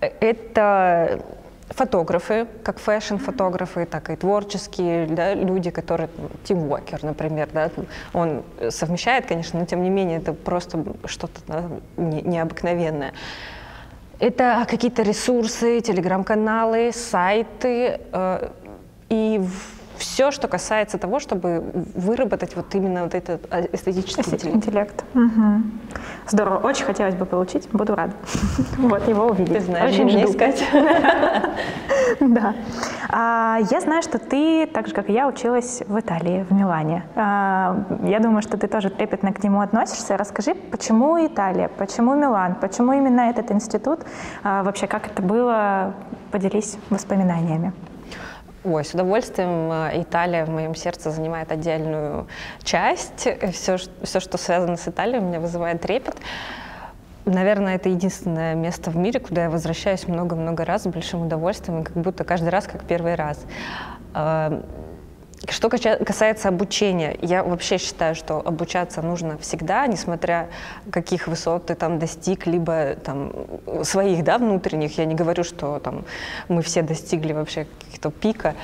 Это 0.00 1.22
фотографы, 1.70 2.46
как 2.64 2.78
фэшн-фотографы, 2.78 3.86
так 3.86 4.10
и 4.10 4.16
творческие 4.16 5.06
да, 5.06 5.34
люди, 5.34 5.70
которые, 5.70 6.08
Тим 6.44 6.70
Уокер, 6.70 7.04
например, 7.04 7.48
да, 7.52 7.70
он 8.12 8.42
совмещает, 8.70 9.26
конечно, 9.26 9.60
но 9.60 9.66
тем 9.66 9.82
не 9.82 9.90
менее 9.90 10.18
это 10.18 10.32
просто 10.32 10.84
что-то 11.04 11.40
да, 11.46 11.64
не, 11.96 12.22
необыкновенное. 12.22 13.12
Это 14.18 14.66
какие-то 14.68 15.02
ресурсы, 15.02 15.80
телеграм-каналы, 15.80 16.92
сайты, 16.92 18.00
э, 18.12 18.50
и 19.08 19.38
в 19.38 19.79
все, 20.00 20.30
что 20.30 20.48
касается 20.48 20.98
того, 20.98 21.20
чтобы 21.20 21.62
выработать 21.94 22.56
вот 22.56 22.74
именно 22.74 23.04
вот 23.04 23.14
этот 23.14 23.46
а, 23.50 23.60
эстетический 23.72 24.32
интеллект. 24.32 24.56
интеллект. 24.56 25.04
Угу. 25.14 25.62
Здорово. 26.26 26.58
Очень 26.58 26.86
хотелось 26.86 27.14
бы 27.14 27.26
получить. 27.26 27.68
Буду 27.70 27.94
рада. 27.94 28.14
Вот 28.78 29.06
его 29.06 29.26
увидеть. 29.26 29.52
Ты 29.52 29.60
знаешь, 29.60 29.92
Очень 29.92 30.08
жду. 30.08 30.30
искать. 30.30 30.64
Да. 32.18 32.54
А, 33.08 33.58
я 33.70 33.80
знаю, 33.80 34.02
что 34.02 34.18
ты, 34.18 34.66
так 34.66 34.88
же, 34.88 34.94
как 34.94 35.08
и 35.08 35.12
я, 35.12 35.28
училась 35.28 35.82
в 35.86 35.98
Италии, 35.98 36.44
в 36.48 36.52
Милане. 36.52 37.04
А, 37.14 37.84
я 38.02 38.18
думаю, 38.18 38.42
что 38.42 38.58
ты 38.58 38.66
тоже 38.66 38.90
трепетно 38.90 39.32
к 39.32 39.42
нему 39.42 39.60
относишься. 39.60 40.16
Расскажи, 40.16 40.54
почему 40.54 41.24
Италия, 41.24 41.68
почему 41.68 42.14
Милан, 42.14 42.56
почему 42.56 42.92
именно 42.92 43.30
этот 43.30 43.52
институт? 43.52 44.00
Вообще, 44.42 44.86
как 44.86 45.06
это 45.06 45.22
было? 45.22 45.94
Поделись 46.32 46.76
воспоминаниями. 46.90 47.72
Ой, 48.62 48.84
с 48.84 48.92
удовольствием. 48.92 49.72
Э, 49.72 50.02
Италия 50.02 50.44
в 50.44 50.50
моем 50.50 50.74
сердце 50.74 51.10
занимает 51.10 51.50
отдельную 51.50 52.26
часть. 52.62 53.26
Все, 53.52 53.78
все, 54.02 54.20
что 54.20 54.36
связано 54.36 54.76
с 54.76 54.86
Италией, 54.86 55.20
у 55.20 55.22
меня 55.22 55.40
вызывает 55.40 55.80
трепет. 55.80 56.16
Наверное, 57.24 57.76
это 57.76 57.88
единственное 57.88 58.54
место 58.54 58.90
в 58.90 58.96
мире, 58.96 59.20
куда 59.20 59.44
я 59.44 59.50
возвращаюсь 59.50 60.06
много-много 60.08 60.64
раз 60.64 60.82
с 60.82 60.86
большим 60.86 61.22
удовольствием, 61.22 61.80
и 61.80 61.84
как 61.84 61.94
будто 61.94 62.24
каждый 62.24 62.48
раз 62.48 62.66
как 62.66 62.84
первый 62.84 63.14
раз. 63.14 63.38
Что 65.48 65.70
касается 65.70 66.48
обучения, 66.48 67.16
я 67.22 67.42
вообще 67.42 67.78
считаю, 67.78 68.14
что 68.14 68.42
обучаться 68.44 69.00
нужно 69.00 69.38
всегда, 69.38 69.86
несмотря 69.86 70.50
каких 70.92 71.28
высот 71.28 71.66
ты 71.66 71.74
там 71.74 71.98
достиг, 71.98 72.46
либо 72.46 72.94
там 72.96 73.32
своих, 73.82 74.22
да, 74.22 74.36
внутренних. 74.36 74.98
Я 74.98 75.06
не 75.06 75.14
говорю, 75.14 75.42
что 75.42 75.78
там 75.78 76.04
мы 76.48 76.60
все 76.60 76.82
достигли 76.82 77.32
вообще 77.32 77.66
каких-то 77.78 78.10
пика. 78.10 78.54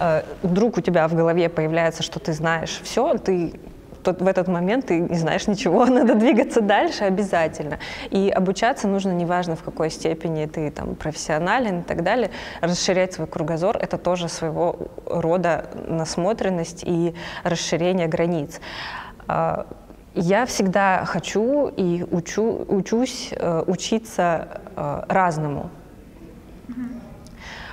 Э, 0.00 0.22
вдруг 0.42 0.78
у 0.78 0.80
тебя 0.80 1.06
в 1.06 1.14
голове 1.14 1.50
появляется, 1.50 2.02
что 2.02 2.18
ты 2.18 2.32
знаешь 2.32 2.80
все, 2.82 3.18
ты 3.18 3.52
тот, 4.02 4.22
в 4.22 4.26
этот 4.26 4.48
момент 4.48 4.86
ты 4.86 5.00
не 5.00 5.16
знаешь 5.16 5.46
ничего, 5.46 5.86
надо 5.86 6.14
двигаться 6.14 6.60
дальше 6.60 7.04
обязательно. 7.04 7.78
И 8.10 8.30
обучаться 8.30 8.88
нужно, 8.88 9.12
неважно 9.12 9.56
в 9.56 9.62
какой 9.62 9.90
степени 9.90 10.46
ты 10.46 10.70
там 10.70 10.94
профессионален 10.94 11.80
и 11.80 11.82
так 11.82 12.02
далее, 12.02 12.30
расширять 12.60 13.14
свой 13.14 13.26
кругозор, 13.26 13.76
это 13.76 13.98
тоже 13.98 14.28
своего 14.28 14.76
рода 15.06 15.66
насмотренность 15.88 16.84
и 16.84 17.14
расширение 17.44 18.08
границ. 18.08 18.60
А, 19.28 19.66
я 20.14 20.44
всегда 20.44 21.04
хочу 21.06 21.68
и 21.68 22.04
учу, 22.10 22.66
учусь 22.68 23.30
э, 23.32 23.64
учиться 23.66 24.60
э, 24.76 25.04
разному. 25.08 25.70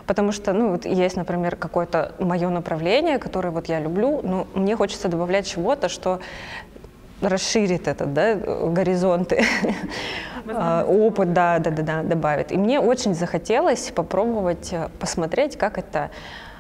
Потому 0.10 0.32
что, 0.32 0.54
ну, 0.54 0.72
вот 0.72 0.88
есть, 0.88 1.18
например, 1.18 1.56
какое-то 1.56 2.14
мое 2.18 2.50
направление, 2.50 3.20
которое 3.20 3.52
вот 3.52 3.70
я 3.70 3.80
люблю, 3.80 4.22
но 4.24 4.48
мне 4.56 4.76
хочется 4.76 5.08
добавлять 5.08 5.46
чего-то, 5.46 5.88
что 5.88 6.20
расширит 7.22 7.88
этот, 7.88 8.12
да, 8.12 8.34
горизонты, 8.34 9.44
а, 10.48 10.84
опыт, 10.84 11.32
да, 11.34 11.60
да, 11.60 11.70
да, 11.70 11.84
да, 11.84 12.02
добавит. 12.02 12.52
И 12.52 12.58
мне 12.58 12.80
очень 12.80 13.14
захотелось 13.14 13.92
попробовать 13.92 14.74
э, 14.74 14.90
посмотреть, 15.00 15.60
как 15.60 15.78
это 15.78 16.10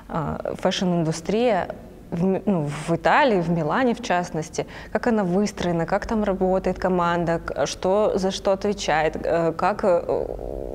а, 0.07 0.53
fashion-индустрия 0.61 1.69
в, 2.11 2.41
ну, 2.45 2.69
в 2.87 2.95
Италии, 2.95 3.41
в 3.41 3.49
Милане 3.49 3.93
в 3.93 4.01
частности, 4.01 4.65
как 4.91 5.07
она 5.07 5.23
выстроена, 5.23 5.85
как 5.85 6.05
там 6.05 6.23
работает 6.23 6.79
команда, 6.79 7.41
что 7.65 8.13
за 8.15 8.31
что 8.31 8.51
отвечает, 8.51 9.17
э, 9.23 9.53
как 9.53 9.83
э, 9.83 10.01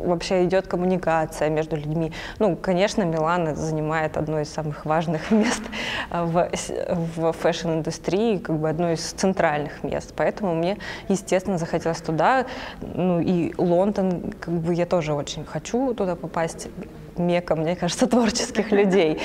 вообще 0.05 0.45
идет 0.45 0.67
коммуникация 0.67 1.49
между 1.51 1.77
людьми. 1.77 2.13
Ну, 2.39 2.57
конечно, 2.57 3.03
Милан 3.03 3.57
занимает 3.57 4.17
одно 4.17 4.41
из 4.41 4.53
самых 4.53 4.85
важных 4.85 5.31
мест 5.31 5.63
в, 6.11 6.51
в 7.17 7.33
fashion-индустрии, 7.33 8.39
как 8.39 8.57
бы 8.57 8.69
одно 8.69 8.93
из 8.93 9.01
центральных 9.01 9.83
мест. 9.83 10.13
Поэтому 10.17 10.55
мне, 10.55 10.79
естественно, 11.09 11.59
захотелось 11.59 12.01
туда. 12.01 12.47
Ну 12.81 13.21
и 13.21 13.55
Лондон, 13.59 14.33
как 14.41 14.55
бы 14.55 14.75
я 14.75 14.87
тоже 14.87 15.15
очень 15.15 15.45
хочу 15.45 15.95
туда 15.95 16.17
попасть. 16.17 16.69
Мекка, 17.17 17.55
мне 17.55 17.77
кажется, 17.77 18.07
творческих 18.09 18.73
людей. 18.73 19.21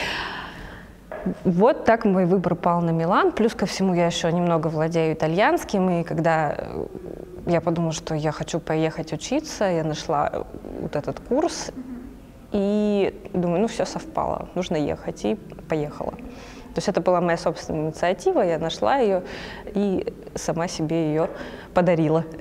Вот 1.44 1.86
так 1.86 2.06
мой 2.06 2.26
выбор 2.26 2.56
пал 2.56 2.82
на 2.82 2.92
Милан. 2.92 3.32
Плюс 3.32 3.54
ко 3.54 3.66
всему 3.66 3.94
я 3.94 4.06
еще 4.06 4.32
немного 4.32 4.68
владею 4.68 5.14
итальянским. 5.14 5.90
И 5.90 6.04
когда 6.04 6.56
э, 6.58 6.86
я 7.48 7.62
подумала, 7.62 7.94
что 7.94 8.16
я 8.16 8.32
хочу 8.32 8.60
поехать 8.60 9.14
учиться, 9.14 9.66
я 9.66 9.84
нашла 9.84 10.30
э, 10.32 10.44
вот 10.82 10.96
этот 10.96 11.20
курс. 11.20 11.72
И 12.52 13.30
думаю, 13.34 13.62
ну 13.62 13.68
все 13.68 13.86
совпало, 13.86 14.50
нужно 14.56 14.76
ехать. 14.76 15.26
И 15.26 15.36
поехала. 15.68 16.12
То 16.12 16.78
есть 16.78 16.88
это 16.88 17.02
была 17.02 17.20
моя 17.20 17.38
собственная 17.38 17.88
инициатива, 17.88 18.42
я 18.42 18.60
нашла 18.60 18.98
ее 18.98 19.24
и 19.66 20.14
сама 20.36 20.68
себе 20.68 21.08
ее 21.08 21.30
подарила. 21.74 22.24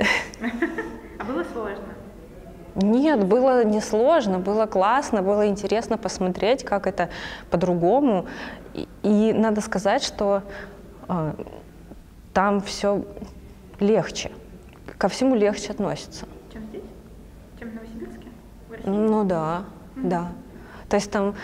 А 1.20 1.24
было 1.24 1.42
сложно? 1.52 1.97
Нет, 2.74 3.24
было 3.24 3.64
несложно, 3.64 4.38
было 4.38 4.66
классно, 4.66 5.22
было 5.22 5.48
интересно 5.48 5.98
посмотреть, 5.98 6.64
как 6.64 6.86
это 6.86 7.08
по-другому. 7.50 8.26
И, 8.74 8.88
и 9.02 9.32
надо 9.32 9.60
сказать, 9.60 10.02
что 10.02 10.42
э, 11.08 11.32
там 12.32 12.60
все 12.60 13.04
легче, 13.80 14.30
ко 14.98 15.08
всему 15.08 15.34
легче 15.34 15.72
относится. 15.72 16.26
Чем 16.52 16.62
здесь? 16.66 16.82
Чем 17.58 17.70
в 17.70 17.74
Новосибирске? 17.74 18.28
В 18.68 18.88
ну 18.88 19.24
да, 19.24 19.64
mm-hmm. 19.96 20.08
да. 20.08 20.28
То 20.88 20.96
есть 20.96 21.10
там 21.10 21.34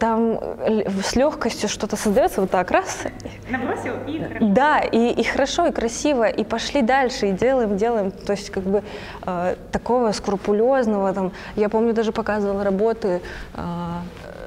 там 0.00 0.38
э, 0.40 0.90
с 1.02 1.14
легкостью 1.14 1.68
что-то 1.68 1.96
создается 1.96 2.40
вот 2.40 2.50
так 2.50 2.70
раз. 2.70 3.04
Набросил 3.50 3.92
и 4.06 4.18
хорошо. 4.18 4.46
Да, 4.46 4.80
и, 4.80 5.10
и 5.12 5.22
хорошо, 5.22 5.66
и 5.66 5.72
красиво, 5.72 6.26
и 6.28 6.42
пошли 6.42 6.82
дальше, 6.82 7.28
и 7.28 7.32
делаем, 7.32 7.76
делаем. 7.76 8.10
То 8.10 8.32
есть 8.32 8.50
как 8.50 8.64
бы 8.64 8.82
э, 9.26 9.56
такого 9.70 10.12
скрупулезного, 10.12 11.12
там, 11.12 11.32
я 11.54 11.68
помню, 11.68 11.92
даже 11.92 12.12
показывала 12.12 12.64
работы 12.64 13.20
э, 13.54 13.60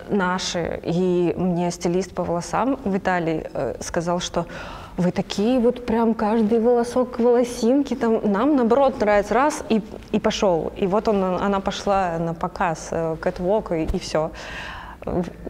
наши, 0.10 0.79
и 0.83 1.33
мне 1.38 1.72
стилист 1.72 2.13
по 2.13 2.24
волосам 2.24 2.79
в 2.83 2.98
Италии 2.98 3.48
э, 3.53 3.75
сказал, 3.79 4.19
что 4.19 4.45
вы 4.98 5.12
такие 5.12 5.60
вот 5.60 5.86
прям 5.86 6.13
каждый 6.13 6.60
волосок 6.60 7.19
волосинки, 7.19 7.95
там, 7.95 8.19
нам 8.31 8.55
наоборот 8.55 9.00
нравится 9.00 9.33
раз 9.33 9.63
и, 9.69 9.81
и 10.12 10.19
пошел. 10.19 10.72
И 10.77 10.88
вот 10.88 11.07
он, 11.07 11.24
она 11.24 11.60
пошла 11.60 12.17
на 12.19 12.33
показ, 12.33 12.89
э, 12.91 13.15
кэтвок 13.22 13.72
и, 13.72 13.83
и 13.83 14.00
все. 14.00 14.31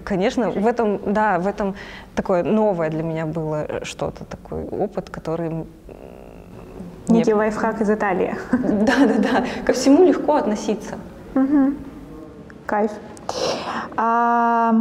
Конечно, 0.04 0.50
в 0.50 0.68
этом, 0.68 1.00
да, 1.14 1.40
в 1.40 1.48
этом 1.48 1.76
такое 2.16 2.44
новое 2.44 2.90
для 2.90 3.04
меня 3.04 3.26
было 3.26 3.68
что-то, 3.84 4.26
такой 4.26 4.64
опыт, 4.66 5.10
который... 5.10 5.66
Некий 7.08 7.34
мне... 7.34 7.36
лайфхак 7.36 7.82
из 7.82 7.90
Италии. 7.90 8.36
Да, 8.52 8.94
да, 9.06 9.18
да. 9.18 9.46
Ко 9.66 9.74
всему 9.74 10.04
легко 10.04 10.36
относиться. 10.36 10.96
Угу. 11.36 11.74
Кайф. 12.66 12.92
А, 13.98 14.74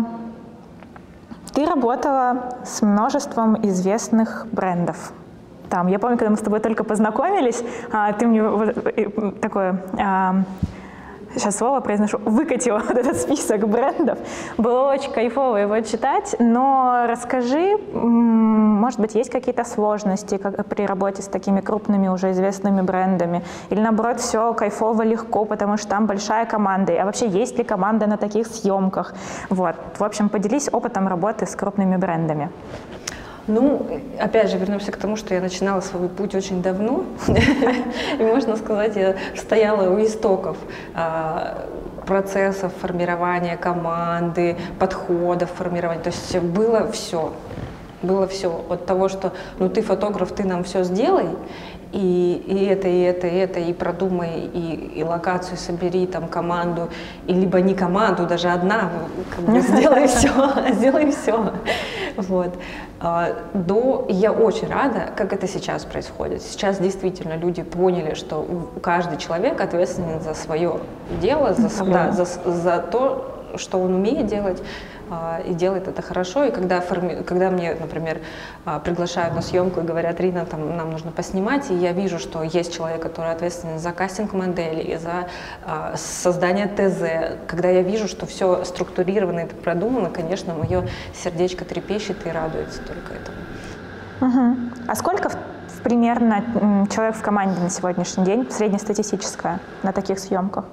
ты 1.53 1.67
работала 1.67 2.57
с 2.65 2.83
множеством 2.83 3.59
известных 3.67 4.47
брендов. 4.53 5.13
Там, 5.69 5.87
я 5.89 5.99
помню, 5.99 6.17
когда 6.17 6.31
мы 6.31 6.37
с 6.37 6.41
тобой 6.41 6.61
только 6.61 6.85
познакомились, 6.85 7.63
а, 7.93 8.13
ты 8.13 8.27
мне 8.27 8.43
вот, 8.43 9.41
такое 9.41 9.83
а, 9.99 10.45
сейчас 11.35 11.57
слово 11.57 11.81
произношу, 11.81 12.19
выкатила 12.19 12.79
вот 12.89 12.97
этот 12.97 13.17
список 13.17 13.69
брендов. 13.69 14.19
Было 14.59 14.93
очень 14.93 15.13
кайфово 15.13 15.57
его 15.57 15.81
читать, 15.81 16.37
но 16.39 17.07
расскажи, 17.09 17.77
может 17.93 19.01
быть, 19.01 19.15
есть 19.15 19.31
какие-то 19.31 19.65
сложности 19.65 20.39
как, 20.39 20.67
при 20.67 20.87
работе 20.87 21.23
с 21.23 21.27
такими 21.27 21.61
крупными 21.61 22.09
уже 22.09 22.31
известными 22.33 22.83
брендами? 22.83 23.43
Или 23.71 23.81
наоборот, 23.81 24.21
все 24.21 24.53
кайфово, 24.55 25.03
легко, 25.03 25.45
потому 25.45 25.77
что 25.77 25.89
там 25.89 26.07
большая 26.07 26.47
команда? 26.47 27.01
А 27.01 27.05
вообще, 27.05 27.29
есть 27.29 27.59
ли 27.59 27.65
команда 27.65 28.07
на 28.07 28.17
таких 28.17 28.47
съемках? 28.47 29.15
Вот. 29.51 29.77
В 29.99 30.05
общем, 30.05 30.29
поделись 30.29 30.69
опытом 30.73 31.09
работы 31.09 31.47
с 31.47 31.55
крупными 31.55 31.97
брендами. 31.97 32.51
Ну, 33.49 34.01
опять 34.21 34.51
же, 34.51 34.59
вернемся 34.59 34.93
к 34.93 34.97
тому, 34.97 35.17
что 35.17 35.35
я 35.35 35.41
начинала 35.41 35.81
свой 35.81 36.09
путь 36.09 36.35
очень 36.35 36.63
давно. 36.63 37.05
И, 38.19 38.23
можно 38.23 38.57
сказать, 38.57 38.95
я 38.97 39.17
стояла 39.37 39.91
у 39.91 40.01
истоков 40.03 40.57
а, 40.95 41.69
процессов 42.07 42.73
формирования 42.81 43.57
команды, 43.57 44.57
подходов 44.79 45.51
формирования. 45.51 46.03
То 46.03 46.11
есть 46.11 46.39
было 46.39 46.91
все. 46.93 47.33
Было 48.01 48.29
все. 48.29 48.65
От 48.69 48.87
того, 48.87 49.09
что 49.09 49.33
ну 49.59 49.69
ты 49.69 49.83
фотограф, 49.83 50.33
ты 50.33 50.45
нам 50.45 50.63
все 50.63 50.85
сделай, 50.85 51.27
и, 51.93 52.43
и 52.47 52.65
это, 52.65 52.89
и 52.89 53.01
это, 53.01 53.27
и 53.27 53.37
это, 53.37 53.61
и 53.61 53.73
продумай, 53.73 54.51
и, 54.53 54.93
и 54.97 55.05
локацию 55.05 55.59
собери, 55.59 56.07
там, 56.07 56.27
команду, 56.27 56.89
и 57.27 57.35
либо 57.35 57.61
не 57.61 57.75
команду, 57.75 58.27
даже 58.27 58.49
одна, 58.49 58.91
как 59.31 59.45
бы, 59.45 59.61
сделай 59.61 60.07
все, 60.07 60.31
сделай 60.73 61.11
все. 61.11 61.53
Вот. 62.17 62.55
А, 63.01 63.31
до, 63.53 64.07
я 64.09 64.33
очень 64.33 64.69
рада, 64.69 65.11
как 65.17 65.33
это 65.33 65.47
сейчас 65.47 65.85
происходит. 65.85 66.43
Сейчас 66.43 66.79
действительно 66.79 67.37
люди 67.37 67.63
поняли, 67.63 68.15
что 68.15 68.47
каждый 68.83 69.19
человек 69.19 69.61
ответственен 69.61 70.21
за 70.21 70.35
свое 70.35 70.79
дело, 71.21 71.53
за, 71.53 71.85
да, 71.85 72.13
за, 72.13 72.25
за 72.25 72.79
то, 72.79 73.45
что 73.57 73.79
он 73.79 73.95
умеет 73.95 74.27
делать, 74.27 74.63
а, 74.63 74.92
и 75.47 75.55
делает 75.55 75.89
это 75.89 76.03
хорошо. 76.03 76.45
И 76.45 76.51
когда, 76.51 76.81
форми... 76.81 77.23
когда 77.23 77.51
мне, 77.51 77.75
например, 77.75 78.21
а, 78.65 78.79
приглашают 78.79 79.35
на 79.35 79.43
съемку 79.43 79.81
и 79.81 79.83
говорят, 79.83 80.21
Рина, 80.21 80.47
там, 80.47 80.77
нам 80.77 80.91
нужно 80.91 81.11
поснимать, 81.11 81.71
и 81.71 81.75
я 81.75 81.93
вижу, 81.93 82.19
что 82.19 82.43
есть 82.43 82.75
человек, 82.75 83.03
который 83.03 83.33
ответственен 83.33 83.79
за 83.79 83.93
кастинг 83.93 84.33
модели, 84.33 84.97
за 84.97 85.29
а, 85.65 85.95
создание 85.97 86.67
ТЗ, 86.67 87.37
когда 87.47 87.69
я 87.69 87.83
вижу, 87.83 88.09
что 88.09 88.27
все 88.27 88.65
структурировано 88.65 89.41
и 89.41 89.47
продумано, 89.47 90.11
конечно, 90.11 90.55
мое 90.55 90.89
сердечко 91.15 91.65
трепещет 91.65 92.27
и 92.27 92.31
радуется 92.31 92.81
только 92.83 93.15
этому. 93.15 93.39
Угу. 94.21 94.57
А 94.89 94.95
сколько 94.95 95.31
примерно 95.83 96.87
человек 96.91 97.17
в 97.17 97.23
команде 97.23 97.61
на 97.61 97.71
сегодняшний 97.71 98.25
день, 98.25 98.49
среднестатистическая, 98.51 99.59
на 99.83 99.93
таких 99.93 100.19
съемках? 100.19 100.65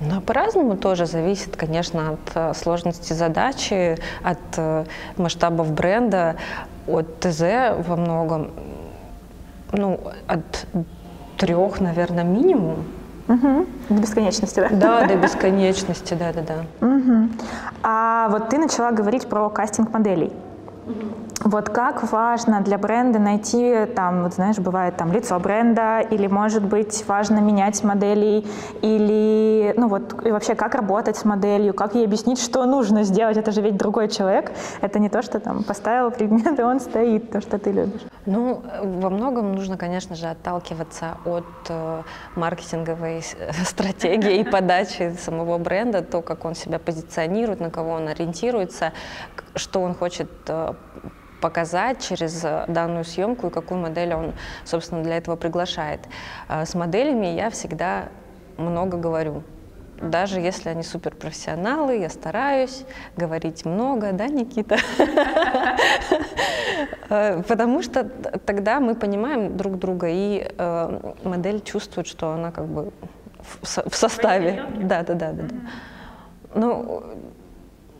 Ну, 0.00 0.20
по-разному 0.20 0.76
тоже 0.76 1.06
зависит, 1.06 1.56
конечно, 1.56 2.12
от 2.12 2.32
э, 2.34 2.54
сложности 2.54 3.12
задачи, 3.12 3.98
от 4.22 4.38
э, 4.56 4.84
масштабов 5.16 5.72
бренда, 5.72 6.36
от 6.86 7.20
ТЗ 7.20 7.40
во 7.86 7.96
многом, 7.96 8.50
ну, 9.72 10.00
от 10.26 10.66
трех, 11.36 11.80
наверное, 11.80 12.24
минимум. 12.24 12.84
Угу. 13.28 13.66
До 13.88 14.00
бесконечности, 14.00 14.60
да? 14.60 14.68
Да, 14.70 15.06
до 15.06 15.16
бесконечности, 15.22 16.14
да, 16.14 16.32
да, 16.32 16.42
да. 16.42 16.86
Угу. 16.86 17.28
А 17.82 18.28
вот 18.30 18.48
ты 18.50 18.58
начала 18.58 18.92
говорить 18.92 19.28
про 19.28 19.48
кастинг 19.50 19.92
моделей. 19.92 20.32
Вот 21.44 21.68
как 21.68 22.10
важно 22.10 22.62
для 22.62 22.78
бренда 22.78 23.20
найти, 23.20 23.86
там, 23.94 24.24
вот 24.24 24.34
знаешь, 24.34 24.58
бывает 24.58 24.96
там 24.96 25.12
лицо 25.12 25.38
бренда, 25.38 26.00
или, 26.00 26.26
может 26.26 26.64
быть, 26.64 27.04
важно 27.06 27.38
менять 27.38 27.84
моделей, 27.84 28.44
или, 28.82 29.72
ну 29.76 29.88
вот, 29.88 30.26
и 30.26 30.32
вообще, 30.32 30.56
как 30.56 30.74
работать 30.74 31.16
с 31.16 31.24
моделью, 31.24 31.74
как 31.74 31.94
ей 31.94 32.04
объяснить, 32.06 32.40
что 32.40 32.64
нужно 32.66 33.04
сделать, 33.04 33.36
это 33.36 33.52
же 33.52 33.62
ведь 33.62 33.76
другой 33.76 34.08
человек, 34.08 34.50
это 34.80 34.98
не 34.98 35.08
то, 35.08 35.22
что 35.22 35.38
там 35.38 35.62
поставил 35.62 36.10
предмет, 36.10 36.58
и 36.58 36.62
он 36.62 36.80
стоит, 36.80 37.30
то, 37.30 37.40
что 37.40 37.58
ты 37.58 37.70
любишь. 37.70 38.00
Ну, 38.26 38.62
во 38.82 39.08
многом 39.08 39.54
нужно, 39.54 39.76
конечно 39.76 40.16
же, 40.16 40.26
отталкиваться 40.26 41.18
от 41.24 41.44
э, 41.68 42.02
маркетинговой 42.34 43.22
стратегии 43.64 44.40
и 44.40 44.44
подачи 44.44 45.14
самого 45.18 45.56
бренда, 45.58 46.02
то, 46.02 46.20
как 46.20 46.44
он 46.44 46.54
себя 46.54 46.78
позиционирует, 46.78 47.60
на 47.60 47.70
кого 47.70 47.92
он 47.92 48.08
ориентируется, 48.08 48.92
что 49.58 49.80
он 49.80 49.94
хочет 49.94 50.30
э, 50.46 50.74
показать 51.40 52.02
через 52.06 52.44
э, 52.44 52.64
данную 52.68 53.04
съемку 53.04 53.48
и 53.48 53.50
какую 53.50 53.80
модель 53.80 54.14
он, 54.14 54.32
собственно, 54.64 55.02
для 55.02 55.16
этого 55.16 55.36
приглашает. 55.36 56.00
Э, 56.48 56.64
с 56.64 56.74
моделями 56.74 57.26
я 57.26 57.50
всегда 57.50 58.08
много 58.56 58.96
говорю. 58.96 59.42
Даже 60.00 60.40
если 60.40 60.68
они 60.68 60.84
суперпрофессионалы, 60.84 61.98
я 61.98 62.08
стараюсь 62.08 62.84
говорить 63.16 63.64
много, 63.64 64.12
да, 64.12 64.28
Никита? 64.28 64.76
Потому 67.08 67.82
что 67.82 68.04
тогда 68.04 68.78
мы 68.78 68.94
понимаем 68.94 69.56
друг 69.56 69.76
друга, 69.76 70.06
и 70.08 70.48
модель 71.24 71.60
чувствует, 71.62 72.06
что 72.06 72.30
она 72.30 72.52
как 72.52 72.66
бы 72.66 72.92
в 73.62 73.96
составе. 73.96 74.66
Да, 74.82 75.02
да, 75.02 75.14
да, 75.14 75.32
да. 75.32 75.44
Ну, 76.54 77.02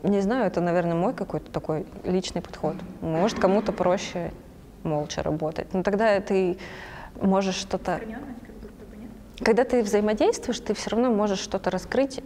не 0.03 0.21
знаю, 0.21 0.47
это, 0.47 0.61
наверное, 0.61 0.95
мой 0.95 1.13
какой-то 1.13 1.51
такой 1.51 1.87
личный 2.05 2.43
подход. 2.43 2.77
Может, 3.01 3.39
кому-то 3.39 3.73
проще 3.73 4.33
молча 4.83 5.23
работать. 5.23 5.73
Но 5.75 5.83
тогда 5.83 6.21
ты 6.21 6.59
можешь 7.21 7.57
что-то... 7.57 8.01
Когда 9.41 9.65
ты 9.65 9.83
взаимодействуешь, 9.83 10.59
ты 10.61 10.75
все 10.75 10.91
равно 10.91 11.11
можешь 11.11 11.39
что-то 11.39 11.71
раскрыть, 11.71 12.21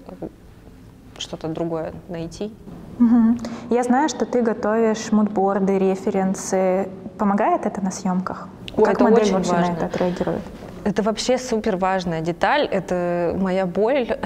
что-то 1.18 1.48
другое 1.48 1.92
найти. 2.08 2.54
Угу. 2.98 3.74
Я 3.74 3.82
знаю, 3.82 4.08
что 4.08 4.24
ты 4.26 4.42
готовишь 4.42 5.12
мудборды, 5.12 5.78
референсы. 5.78 6.88
Помогает 7.18 7.66
это 7.66 7.82
на 7.82 7.90
съемках? 7.90 8.48
Ой, 8.76 8.84
как 8.84 8.94
это 8.94 9.04
модель 9.04 9.22
очень 9.24 9.34
вообще 9.34 9.52
важно. 9.52 9.72
на 9.72 9.76
это 9.76 9.86
отреагирует? 9.86 10.42
Это 10.84 11.02
вообще 11.02 11.38
супер 11.38 11.76
важная 11.76 12.20
деталь, 12.20 12.66
это 12.66 13.36
моя 13.38 13.66
боль. 13.66 14.08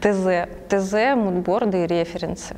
ТЗ. 0.00 0.48
ТЗ, 0.68 0.92
мудборды 1.16 1.84
и 1.84 1.86
референсы. 1.86 2.56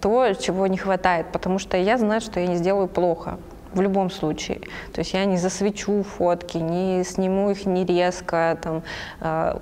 То, 0.00 0.32
чего 0.34 0.66
не 0.66 0.76
хватает, 0.76 1.26
потому 1.32 1.58
что 1.58 1.76
я 1.76 1.98
знаю, 1.98 2.20
что 2.20 2.40
я 2.40 2.46
не 2.46 2.56
сделаю 2.56 2.88
плохо 2.88 3.38
в 3.72 3.80
любом 3.80 4.10
случае. 4.10 4.60
То 4.92 5.00
есть 5.00 5.12
я 5.14 5.24
не 5.24 5.36
засвечу 5.36 6.02
фотки, 6.02 6.58
не 6.58 7.04
сниму 7.04 7.50
их 7.50 7.66
не 7.66 7.84
резко. 7.84 8.58
Там, 8.62 8.82
э, 9.20 9.56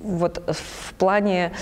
вот 0.00 0.42
в 0.48 0.94
плане 0.94 1.52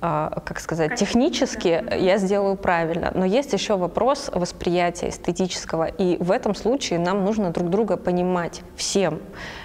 как 0.00 0.60
сказать, 0.60 0.94
технически 0.96 1.84
я 1.98 2.18
сделаю 2.18 2.56
правильно, 2.56 3.10
но 3.14 3.24
есть 3.24 3.52
еще 3.52 3.76
вопрос 3.76 4.30
восприятия 4.32 5.08
эстетического, 5.08 5.86
и 5.86 6.16
в 6.22 6.30
этом 6.30 6.54
случае 6.54 6.98
нам 6.98 7.24
нужно 7.24 7.50
друг 7.50 7.68
друга 7.68 7.96
понимать 7.96 8.62
всем, 8.76 9.20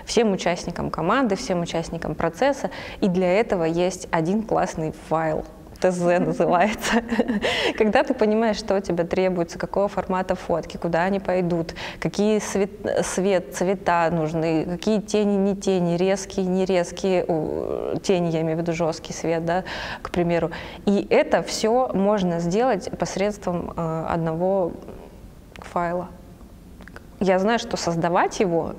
всем 0.05 0.31
участникам 0.31 0.89
команды, 0.89 1.35
всем 1.35 1.61
участникам 1.61 2.15
процесса, 2.15 2.71
и 3.01 3.07
для 3.07 3.31
этого 3.31 3.63
есть 3.63 4.07
один 4.11 4.43
классный 4.43 4.93
файл, 5.07 5.45
ТЗ 5.83 6.19
называется. 6.19 7.03
Когда 7.77 8.03
ты 8.03 8.13
понимаешь, 8.13 8.57
что 8.57 8.79
тебе 8.79 9.03
требуется, 9.03 9.59
какого 9.59 9.87
формата 9.87 10.35
фотки, 10.35 10.77
куда 10.77 11.03
они 11.03 11.19
пойдут, 11.19 11.73
какие 11.99 12.39
свет, 12.39 12.71
свет 13.03 13.53
цвета 13.55 14.09
нужны, 14.11 14.65
какие 14.65 15.01
тени, 15.01 15.35
не 15.35 15.55
тени, 15.55 15.97
резкие, 15.97 16.45
не 16.45 16.65
резкие, 16.65 17.23
тени, 18.01 18.29
я 18.29 18.41
имею 18.41 18.57
в 18.57 18.61
виду 18.61 18.73
жесткий 18.73 19.13
свет, 19.13 19.45
да, 19.45 19.63
к 20.01 20.09
примеру. 20.11 20.51
И 20.85 21.05
это 21.09 21.43
все 21.43 21.89
можно 21.93 22.39
сделать 22.39 22.89
посредством 22.97 23.73
э, 23.75 24.05
одного 24.09 24.71
файла. 25.57 26.07
Я 27.19 27.39
знаю, 27.39 27.59
что 27.59 27.77
создавать 27.77 28.39
его 28.39 28.75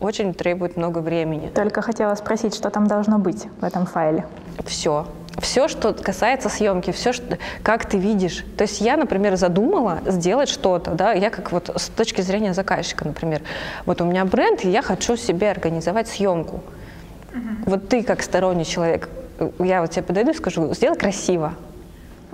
очень 0.00 0.34
требует 0.34 0.76
много 0.76 0.98
времени. 0.98 1.50
Только 1.54 1.82
хотела 1.82 2.14
спросить, 2.14 2.54
что 2.54 2.70
там 2.70 2.86
должно 2.86 3.18
быть 3.18 3.46
в 3.60 3.64
этом 3.64 3.86
файле. 3.86 4.26
Все 4.66 5.06
все, 5.38 5.68
что 5.68 5.92
касается 5.92 6.48
съемки, 6.48 6.90
все, 6.90 7.12
что, 7.12 7.38
как 7.62 7.88
ты 7.88 7.98
видишь. 7.98 8.44
То 8.56 8.62
есть 8.62 8.80
я, 8.80 8.96
например, 8.96 9.36
задумала 9.36 10.00
сделать 10.06 10.48
что-то, 10.48 10.92
да, 10.92 11.12
я 11.12 11.30
как 11.30 11.52
вот 11.52 11.70
с 11.74 11.88
точки 11.88 12.20
зрения 12.20 12.54
заказчика, 12.54 13.04
например, 13.04 13.42
вот 13.86 14.00
у 14.00 14.04
меня 14.04 14.24
бренд, 14.24 14.64
и 14.64 14.70
я 14.70 14.82
хочу 14.82 15.16
себе 15.16 15.50
организовать 15.50 16.08
съемку. 16.08 16.62
Uh-huh. 17.32 17.38
Вот 17.66 17.88
ты 17.88 18.02
как 18.02 18.22
сторонний 18.22 18.64
человек, 18.64 19.08
я 19.58 19.80
вот 19.80 19.90
тебе 19.90 20.02
подойду 20.02 20.30
и 20.30 20.34
скажу, 20.34 20.72
сделай 20.74 20.96
красиво. 20.96 21.54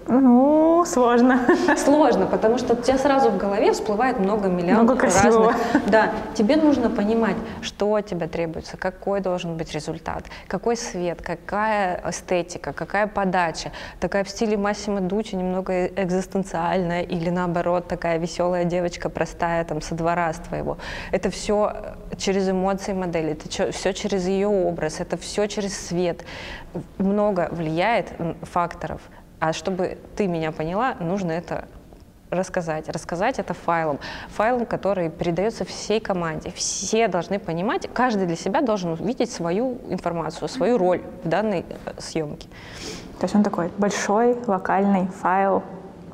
Ну, 0.09 0.85
сложно. 0.87 1.41
Сложно, 1.77 2.27
потому 2.27 2.59
что 2.59 2.75
у 2.75 2.77
тебя 2.77 2.99
сразу 2.99 3.31
в 3.31 3.37
голове 3.37 3.73
всплывает 3.73 4.19
много 4.19 4.49
миллионов 4.49 4.83
много 4.83 5.05
разных. 5.05 5.57
Да, 5.87 6.13
тебе 6.35 6.57
нужно 6.57 6.91
понимать, 6.91 7.37
что 7.63 7.95
от 7.95 8.07
тебя 8.07 8.27
требуется, 8.29 8.77
какой 8.77 9.21
должен 9.21 9.57
быть 9.57 9.73
результат, 9.73 10.25
какой 10.49 10.77
свет, 10.77 11.23
какая 11.23 12.03
эстетика, 12.09 12.73
какая 12.73 13.07
подача. 13.07 13.73
Такая 14.01 14.25
в 14.25 14.29
стиле 14.29 14.57
Массимо 14.57 15.01
Дучи, 15.01 15.35
немного 15.35 15.87
экзистенциальная, 15.87 17.03
или 17.03 17.31
наоборот, 17.31 17.89
такая 17.89 18.19
веселая 18.19 18.65
девочка, 18.65 19.09
простая, 19.09 19.65
там, 19.65 19.81
со 19.81 19.95
двора 19.95 20.33
с 20.33 20.39
твоего. 20.39 20.79
Это 21.13 21.31
все 21.31 21.95
через 22.17 22.49
эмоции 22.49 22.93
модели, 22.93 23.33
это 23.33 23.73
все 23.73 23.93
через 23.93 24.27
ее 24.27 24.49
образ, 24.49 25.01
это 25.01 25.17
все 25.17 25.47
через 25.47 25.77
свет. 25.89 26.25
Много 26.99 27.49
влияет 27.51 28.13
факторов. 28.43 29.01
А 29.41 29.53
чтобы 29.53 29.99
ты 30.17 30.27
меня 30.29 30.53
поняла, 30.53 30.95
нужно 31.01 31.33
это 31.33 31.65
рассказать. 32.31 32.89
Рассказать 32.89 33.39
это 33.39 33.55
файлом. 33.55 33.99
Файлом, 34.29 34.67
который 34.67 35.11
передается 35.11 35.65
всей 35.65 35.99
команде. 36.01 36.53
Все 36.55 37.09
должны 37.09 37.39
понимать, 37.39 37.89
каждый 37.93 38.27
для 38.27 38.37
себя 38.37 38.61
должен 38.61 38.93
увидеть 38.93 39.33
свою 39.33 39.79
информацию, 39.89 40.49
свою 40.49 40.79
роль 40.79 41.03
в 41.25 41.29
данной 41.29 41.65
э, 41.69 41.93
съемке. 41.99 42.49
То 43.19 43.25
есть 43.25 43.35
он 43.35 43.43
такой 43.43 43.71
большой 43.77 44.37
локальный 44.47 45.09
файл 45.09 45.63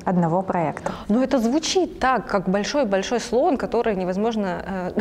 одного 0.07 0.41
проекта. 0.41 0.93
Но 1.09 1.21
это 1.21 1.37
звучит 1.37 1.99
так, 1.99 2.27
как 2.27 2.47
большой-большой 2.47 3.19
слон, 3.19 3.57
который 3.57 3.95
невозможно 3.95 4.91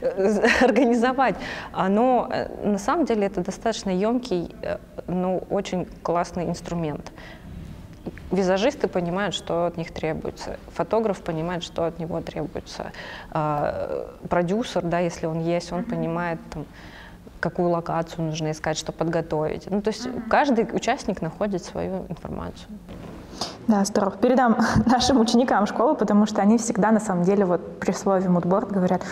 э, 0.00 0.48
организовать. 0.64 1.36
Но 1.88 2.28
э, 2.30 2.68
на 2.68 2.78
самом 2.78 3.06
деле 3.06 3.26
это 3.26 3.40
достаточно 3.40 3.90
емкий, 3.90 4.54
э, 4.62 4.76
но 5.06 5.38
очень 5.50 5.86
классный 6.02 6.44
инструмент 6.44 7.12
визажисты 8.32 8.88
понимают, 8.88 9.34
что 9.34 9.66
от 9.66 9.76
них 9.76 9.92
требуется, 9.92 10.58
фотограф 10.74 11.20
понимает, 11.22 11.62
что 11.62 11.84
от 11.84 11.98
него 11.98 12.20
требуется, 12.20 12.92
а, 13.30 14.08
продюсер, 14.28 14.82
да, 14.82 14.98
если 14.98 15.26
он 15.26 15.40
есть, 15.40 15.72
он 15.72 15.80
mm-hmm. 15.80 15.90
понимает, 15.90 16.40
там, 16.50 16.64
какую 17.40 17.70
локацию 17.70 18.24
нужно 18.24 18.50
искать, 18.50 18.78
что 18.78 18.92
подготовить. 18.92 19.70
Ну, 19.70 19.82
то 19.82 19.88
есть 19.88 20.06
mm-hmm. 20.06 20.28
каждый 20.28 20.68
участник 20.72 21.20
находит 21.22 21.62
свою 21.62 22.06
информацию. 22.08 22.68
Да, 23.68 23.84
здорово. 23.84 24.16
Передам 24.16 24.56
нашим 24.86 25.20
ученикам 25.20 25.66
школы, 25.66 25.94
потому 25.94 26.26
что 26.26 26.42
они 26.42 26.58
всегда, 26.58 26.90
на 26.90 27.00
самом 27.00 27.24
деле, 27.24 27.44
вот 27.44 27.80
при 27.80 27.92
слове 27.92 28.28
мудборд 28.28 28.70
говорят, 28.70 29.02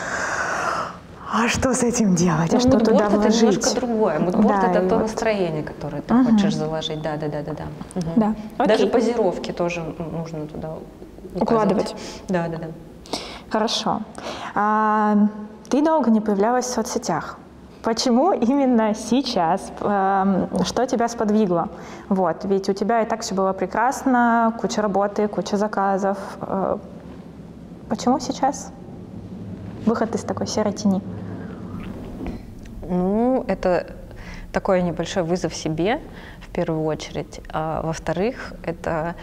а 1.33 1.49
что 1.49 1.73
с 1.75 1.83
этим 1.83 2.15
делать? 2.15 2.53
Ну, 2.53 2.59
а 2.59 2.61
что 2.61 2.79
туда 2.79 3.07
это 3.07 3.17
вложить? 3.17 3.43
немножко 3.43 3.75
другое. 3.75 4.19
Мудборд 4.19 4.61
да, 4.61 4.71
это 4.71 4.89
то 4.89 4.95
вот. 4.97 5.03
настроение, 5.03 5.63
которое 5.63 6.03
ты 6.03 6.15
Угу. 6.15 6.25
хочешь 6.31 6.55
заложить. 6.55 7.03
Да, 7.03 7.17
да, 7.17 7.29
да, 7.29 7.43
да, 7.43 7.53
да. 7.53 7.65
Угу. 7.95 8.35
Да, 8.59 8.67
Даже 8.67 8.87
позировки 8.87 9.53
тоже 9.53 9.81
нужно 10.13 10.47
туда 10.47 10.69
указывать. 11.35 11.43
Укладывать. 11.43 11.97
Да, 12.29 12.49
да, 12.49 12.57
да. 12.59 12.67
Хорошо. 13.51 14.01
А, 14.55 15.17
ты 15.69 15.83
долго 15.85 16.11
не 16.11 16.21
появлялась 16.21 16.67
в 16.67 16.71
соцсетях. 16.71 17.39
Почему 17.83 18.33
именно 18.33 18.95
сейчас? 18.95 19.73
Что 19.79 20.87
тебя 20.87 21.09
сподвигло? 21.09 21.69
Вот, 22.11 22.45
ведь 22.45 22.69
у 22.69 22.75
тебя 22.75 23.01
и 23.03 23.07
так 23.07 23.23
все 23.23 23.35
было 23.35 23.53
прекрасно, 23.55 24.53
куча 24.61 24.83
работы, 24.83 25.29
куча 25.29 25.57
заказов. 25.57 26.19
Э, 26.43 26.77
Почему 27.89 28.21
сейчас? 28.21 28.71
Выход 29.87 30.15
из 30.15 30.23
такой 30.23 30.47
серой 30.47 30.73
тени. 30.73 31.03
Ну, 32.89 33.45
это 33.47 33.95
такой 34.53 34.83
небольшой 34.83 35.23
вызов 35.23 35.55
себе, 35.55 36.01
в 36.41 36.49
первую 36.53 36.85
очередь. 36.85 37.41
А 37.51 37.83
во-вторых, 37.83 38.53
это 38.65 39.15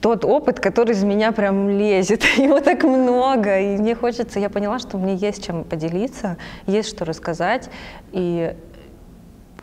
тот 0.00 0.24
опыт, 0.24 0.60
который 0.60 0.92
из 0.92 1.02
меня 1.02 1.32
прям 1.32 1.70
лезет. 1.70 2.24
Его 2.36 2.60
так 2.60 2.82
много, 2.84 3.58
и 3.58 3.76
мне 3.78 3.94
хочется, 3.94 4.38
я 4.38 4.50
поняла, 4.50 4.78
что 4.78 4.98
мне 4.98 5.14
есть 5.14 5.44
чем 5.44 5.64
поделиться, 5.64 6.36
есть 6.66 6.90
что 6.90 7.04
рассказать, 7.04 7.70
и 8.12 8.54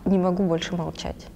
не 0.06 0.18
могу 0.18 0.44
больше 0.44 0.76
молчать. 0.76 1.28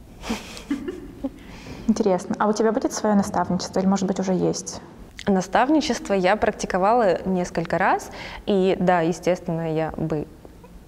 Интересно. 1.88 2.36
А 2.40 2.48
у 2.48 2.54
тебя 2.54 2.72
будет 2.72 2.94
свое 2.94 3.16
наставничество 3.16 3.80
или, 3.80 3.86
может 3.88 4.08
быть, 4.08 4.20
уже 4.20 4.34
есть? 4.34 4.82
Наставничество 5.28 6.14
я 6.14 6.36
практиковала 6.36 7.20
несколько 7.26 7.78
раз, 7.78 8.12
и 8.46 8.76
да, 8.80 9.02
естественно, 9.02 9.74
я 9.74 9.92
бы 9.98 10.28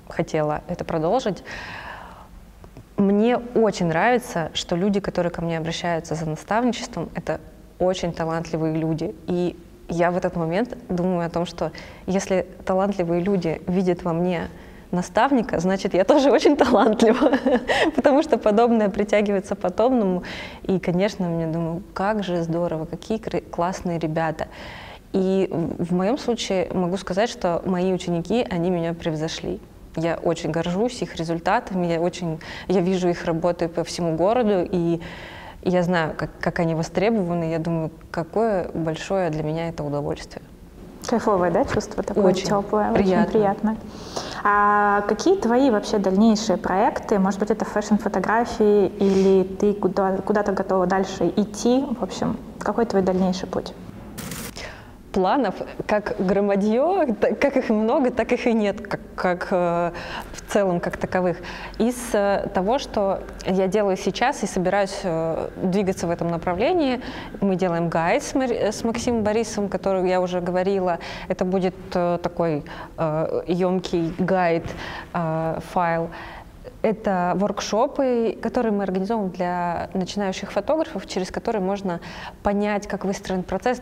хотела 0.10 0.62
это 0.68 0.86
продолжить. 0.86 1.44
Мне 2.98 3.38
очень 3.38 3.88
нравится, 3.88 4.52
что 4.54 4.76
люди, 4.76 5.00
которые 5.00 5.32
ко 5.32 5.42
мне 5.42 5.58
обращаются 5.58 6.16
за 6.16 6.28
наставничеством, 6.28 7.10
это 7.16 7.40
очень 7.80 8.14
талантливые 8.14 8.76
люди. 8.76 9.16
И 9.28 9.56
я 9.90 10.12
в 10.12 10.18
этот 10.18 10.36
момент 10.36 10.78
думаю 10.90 11.26
о 11.26 11.30
том, 11.30 11.46
что 11.46 11.72
если 12.06 12.46
талантливые 12.66 13.22
люди 13.22 13.62
видят 13.68 14.04
во 14.04 14.14
мне 14.14 14.50
наставника, 14.92 15.60
значит, 15.60 15.94
я 15.94 16.04
тоже 16.04 16.32
очень 16.32 16.56
талантлива, 16.56 17.32
потому 17.96 18.24
что 18.24 18.38
подобное 18.38 18.90
притягивается 18.90 19.56
подобному. 19.56 20.24
И, 20.64 20.80
конечно, 20.80 21.28
мне 21.28 21.48
думаю, 21.48 21.84
как 21.94 22.24
же 22.24 22.44
здорово, 22.44 22.86
какие 22.86 23.18
классные 23.18 24.00
ребята. 24.00 24.48
И 25.14 25.50
в 25.52 25.94
моем 25.94 26.18
случае 26.18 26.70
могу 26.74 26.98
сказать, 26.98 27.30
что 27.30 27.62
мои 27.66 27.94
ученики, 27.94 28.46
они 28.50 28.70
меня 28.70 28.94
превзошли. 28.94 29.60
Я 29.96 30.18
очень 30.18 30.52
горжусь 30.52 31.02
их 31.02 31.16
результатами, 31.16 31.88
я 31.88 32.00
очень, 32.00 32.40
я 32.68 32.82
вижу 32.82 33.10
их 33.10 33.26
работы 33.26 33.68
по 33.68 33.84
всему 33.84 34.16
городу, 34.16 34.68
и 34.70 35.02
я 35.64 35.82
знаю, 35.82 36.14
как, 36.16 36.30
как 36.40 36.60
они 36.60 36.76
востребованы. 36.76 37.50
Я 37.52 37.60
думаю, 37.60 37.92
какое 38.12 38.70
большое 38.74 39.30
для 39.32 39.44
меня 39.44 39.70
это 39.70 39.84
удовольствие. 39.84 40.44
Кайфовое, 41.08 41.52
да, 41.52 41.64
чувство 41.66 42.04
такое 42.04 42.26
Очень 42.26 42.48
теплое, 42.48 42.92
приятно. 42.94 43.22
очень 43.22 43.32
приятно. 43.32 43.78
А 44.44 45.02
какие 45.08 45.36
твои 45.36 45.70
вообще 45.72 45.98
дальнейшие 45.98 46.58
проекты? 46.58 47.18
Может 47.20 47.40
быть, 47.40 47.50
это 47.50 47.66
фэшн-фотографии 47.66 48.88
или 48.88 49.44
ты 49.44 49.74
куда, 49.74 50.18
куда-то 50.18 50.52
готова 50.52 50.86
дальше 50.86 51.32
идти? 51.36 51.86
В 52.00 52.04
общем, 52.04 52.38
какой 52.60 52.86
твой 52.86 53.02
дальнейший 53.02 53.48
путь? 53.48 53.74
Планов, 55.18 55.56
как 55.88 56.16
громадье, 56.20 57.16
как 57.42 57.58
их 57.58 57.70
много, 57.70 58.12
так 58.12 58.32
их 58.34 58.46
и 58.46 58.54
нет, 58.54 58.88
как, 58.88 59.00
как, 59.16 59.48
э, 59.50 59.92
в 60.32 60.54
целом, 60.54 60.80
как 60.80 60.98
таковых. 60.98 61.38
Из 61.80 61.96
э, 62.14 62.48
того, 62.54 62.78
что 62.78 63.22
я 63.48 63.66
делаю 63.66 63.98
сейчас 63.98 64.44
и 64.44 64.46
собираюсь 64.46 65.00
э, 65.02 65.50
двигаться 65.56 66.06
в 66.06 66.12
этом 66.12 66.28
направлении, 66.28 67.02
мы 67.42 67.56
делаем 67.56 67.90
гайд 67.90 68.22
с, 68.22 68.36
с 68.36 68.84
Максимом 68.84 69.24
Борисовым, 69.24 69.70
который 69.70 70.08
я 70.08 70.22
уже 70.22 70.40
говорила. 70.40 71.00
Это 71.30 71.46
будет 71.46 71.76
такой 72.22 72.64
емкий 73.48 74.14
гайд, 74.20 74.66
файл. 75.14 76.10
Это 76.88 77.34
воркшопы, 77.36 78.38
которые 78.42 78.72
мы 78.72 78.84
организовываем 78.84 79.30
для 79.34 79.90
начинающих 79.94 80.54
фотографов, 80.54 81.06
через 81.06 81.32
которые 81.32 81.62
можно 81.62 82.00
понять, 82.44 82.88
как 82.88 83.04
выстроен 83.04 83.44
процесс 83.44 83.82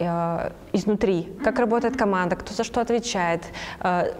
э, 0.00 0.50
изнутри, 0.72 1.32
как 1.44 1.60
работает 1.60 1.96
команда, 1.96 2.34
кто 2.34 2.52
за 2.52 2.64
что 2.64 2.80
отвечает. 2.80 3.44
Э, 3.78 4.14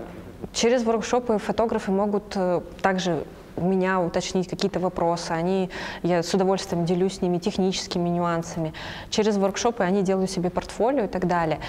через 0.52 0.84
воркшопы 0.84 1.38
фотографы 1.38 1.90
могут 1.90 2.34
э, 2.36 2.60
также 2.82 3.24
у 3.60 3.64
меня 3.64 4.00
уточнить 4.00 4.48
какие-то 4.48 4.80
вопросы. 4.80 5.32
Они, 5.32 5.70
я 6.02 6.22
с 6.22 6.32
удовольствием 6.34 6.84
делюсь 6.84 7.18
с 7.18 7.22
ними 7.22 7.38
техническими 7.38 8.08
нюансами. 8.08 8.72
Через 9.10 9.36
воркшопы 9.36 9.84
они 9.84 10.02
делают 10.02 10.30
себе 10.30 10.50
портфолио 10.50 11.04
и 11.04 11.08
так 11.08 11.26
далее. 11.26 11.60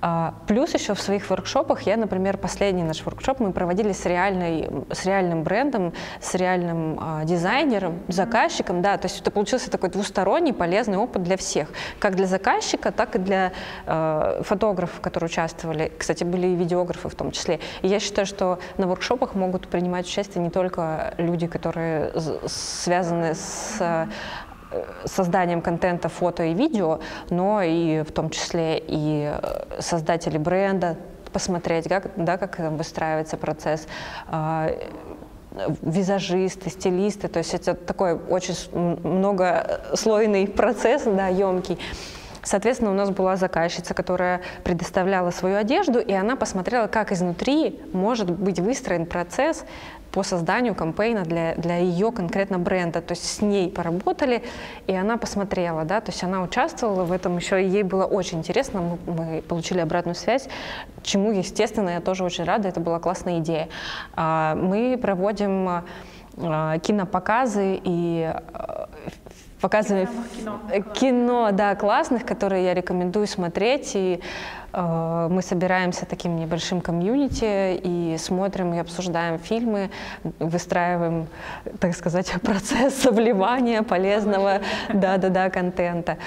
А, 0.00 0.34
Плюс 0.46 0.74
еще 0.74 0.94
в 0.94 1.00
своих 1.00 1.28
воркшопах 1.28 1.82
я, 1.82 1.96
например, 1.96 2.38
последний 2.38 2.82
наш 2.82 3.04
воркшоп 3.04 3.40
мы 3.40 3.52
проводили 3.52 3.92
с, 3.92 4.06
реальной, 4.06 4.68
с 4.90 5.04
реальным 5.04 5.42
брендом, 5.42 5.92
с 6.20 6.34
реальным 6.34 6.98
а, 7.00 7.24
дизайнером, 7.24 8.00
заказчиком. 8.08 8.82
Да, 8.82 8.96
то 8.96 9.06
есть 9.06 9.20
это 9.20 9.30
получился 9.30 9.70
такой 9.70 9.90
двусторонний 9.90 10.52
полезный 10.52 10.96
опыт 10.96 11.22
для 11.22 11.36
всех. 11.36 11.68
Как 11.98 12.16
для 12.16 12.26
заказчика, 12.26 12.92
так 12.92 13.16
и 13.16 13.18
для 13.18 13.52
э, 13.86 14.42
фотографов, 14.44 15.00
которые 15.00 15.26
участвовали. 15.28 15.92
Кстати, 15.98 16.24
были 16.24 16.48
и 16.48 16.54
видеографы 16.54 17.08
в 17.08 17.14
том 17.14 17.30
числе. 17.30 17.60
И 17.82 17.88
я 17.88 18.00
считаю, 18.00 18.26
что 18.26 18.58
на 18.76 18.86
воркшопах 18.86 19.34
могут 19.34 19.68
принимать 19.68 20.06
участие 20.06 20.42
не 20.42 20.50
только 20.50 21.14
люди, 21.18 21.39
которые 21.46 22.12
з- 22.14 22.38
связаны 22.46 23.34
с 23.34 23.76
э, 23.80 24.06
созданием 25.04 25.62
контента 25.62 26.08
фото 26.08 26.44
и 26.44 26.54
видео, 26.54 27.00
но 27.30 27.62
и 27.62 28.02
в 28.02 28.12
том 28.12 28.30
числе 28.30 28.78
и 28.78 29.32
э, 29.32 29.80
создатели 29.80 30.38
бренда, 30.38 30.96
посмотреть, 31.32 31.88
как, 31.88 32.10
да, 32.16 32.36
как 32.36 32.58
выстраивается 32.58 33.36
процесс, 33.36 33.86
а, 34.28 34.70
визажисты, 35.82 36.70
стилисты, 36.70 37.28
то 37.28 37.38
есть 37.38 37.54
это 37.54 37.74
такой 37.74 38.14
очень 38.14 38.54
многослойный 38.72 40.46
процесс, 40.48 41.02
да, 41.04 41.28
емкий. 41.28 41.78
Соответственно, 42.42 42.90
у 42.92 42.94
нас 42.94 43.10
была 43.10 43.36
заказчица, 43.36 43.92
которая 43.92 44.40
предоставляла 44.64 45.30
свою 45.30 45.56
одежду, 45.56 45.98
и 45.98 46.12
она 46.12 46.36
посмотрела, 46.36 46.86
как 46.86 47.12
изнутри 47.12 47.80
может 47.92 48.30
быть 48.30 48.60
выстроен 48.60 49.04
процесс 49.04 49.64
по 50.12 50.22
созданию 50.22 50.74
кампейна 50.74 51.22
для, 51.22 51.54
для 51.54 51.76
ее 51.76 52.12
конкретно 52.12 52.58
бренда. 52.58 53.00
То 53.00 53.12
есть 53.12 53.24
с 53.24 53.40
ней 53.40 53.70
поработали, 53.70 54.42
и 54.86 54.94
она 54.94 55.16
посмотрела, 55.16 55.84
да, 55.84 56.00
то 56.00 56.10
есть 56.10 56.22
она 56.24 56.42
участвовала 56.42 57.04
в 57.04 57.12
этом 57.12 57.36
еще, 57.36 57.62
и 57.62 57.68
ей 57.68 57.82
было 57.82 58.04
очень 58.04 58.38
интересно, 58.38 58.80
мы, 58.80 59.14
мы 59.14 59.42
получили 59.42 59.80
обратную 59.80 60.14
связь, 60.14 60.48
чему, 61.02 61.32
естественно, 61.32 61.90
я 61.90 62.00
тоже 62.00 62.24
очень 62.24 62.44
рада, 62.44 62.68
это 62.68 62.80
была 62.80 62.98
классная 62.98 63.38
идея. 63.38 63.68
А, 64.14 64.54
мы 64.54 64.98
проводим 65.00 65.68
а, 65.68 66.78
кинопоказы 66.78 67.80
и 67.82 68.32
а, 68.52 68.88
показываем 69.60 70.08
кино. 70.36 70.60
кино, 70.94 71.48
да, 71.52 71.74
классных, 71.74 72.24
которые 72.24 72.64
я 72.64 72.74
рекомендую 72.74 73.26
смотреть. 73.26 73.92
И 73.94 74.20
мы 74.72 75.42
собираемся 75.42 76.06
таким 76.06 76.36
небольшим 76.36 76.80
комьюнити 76.80 77.76
и 77.82 78.16
смотрим 78.18 78.72
и 78.74 78.78
обсуждаем 78.78 79.38
фильмы, 79.38 79.90
выстраиваем, 80.38 81.26
так 81.80 81.94
сказать, 81.94 82.32
процесс 82.42 83.04
вливания 83.04 83.82
полезного, 83.82 84.60
да-да-да, 84.92 85.50
контента 85.50 86.18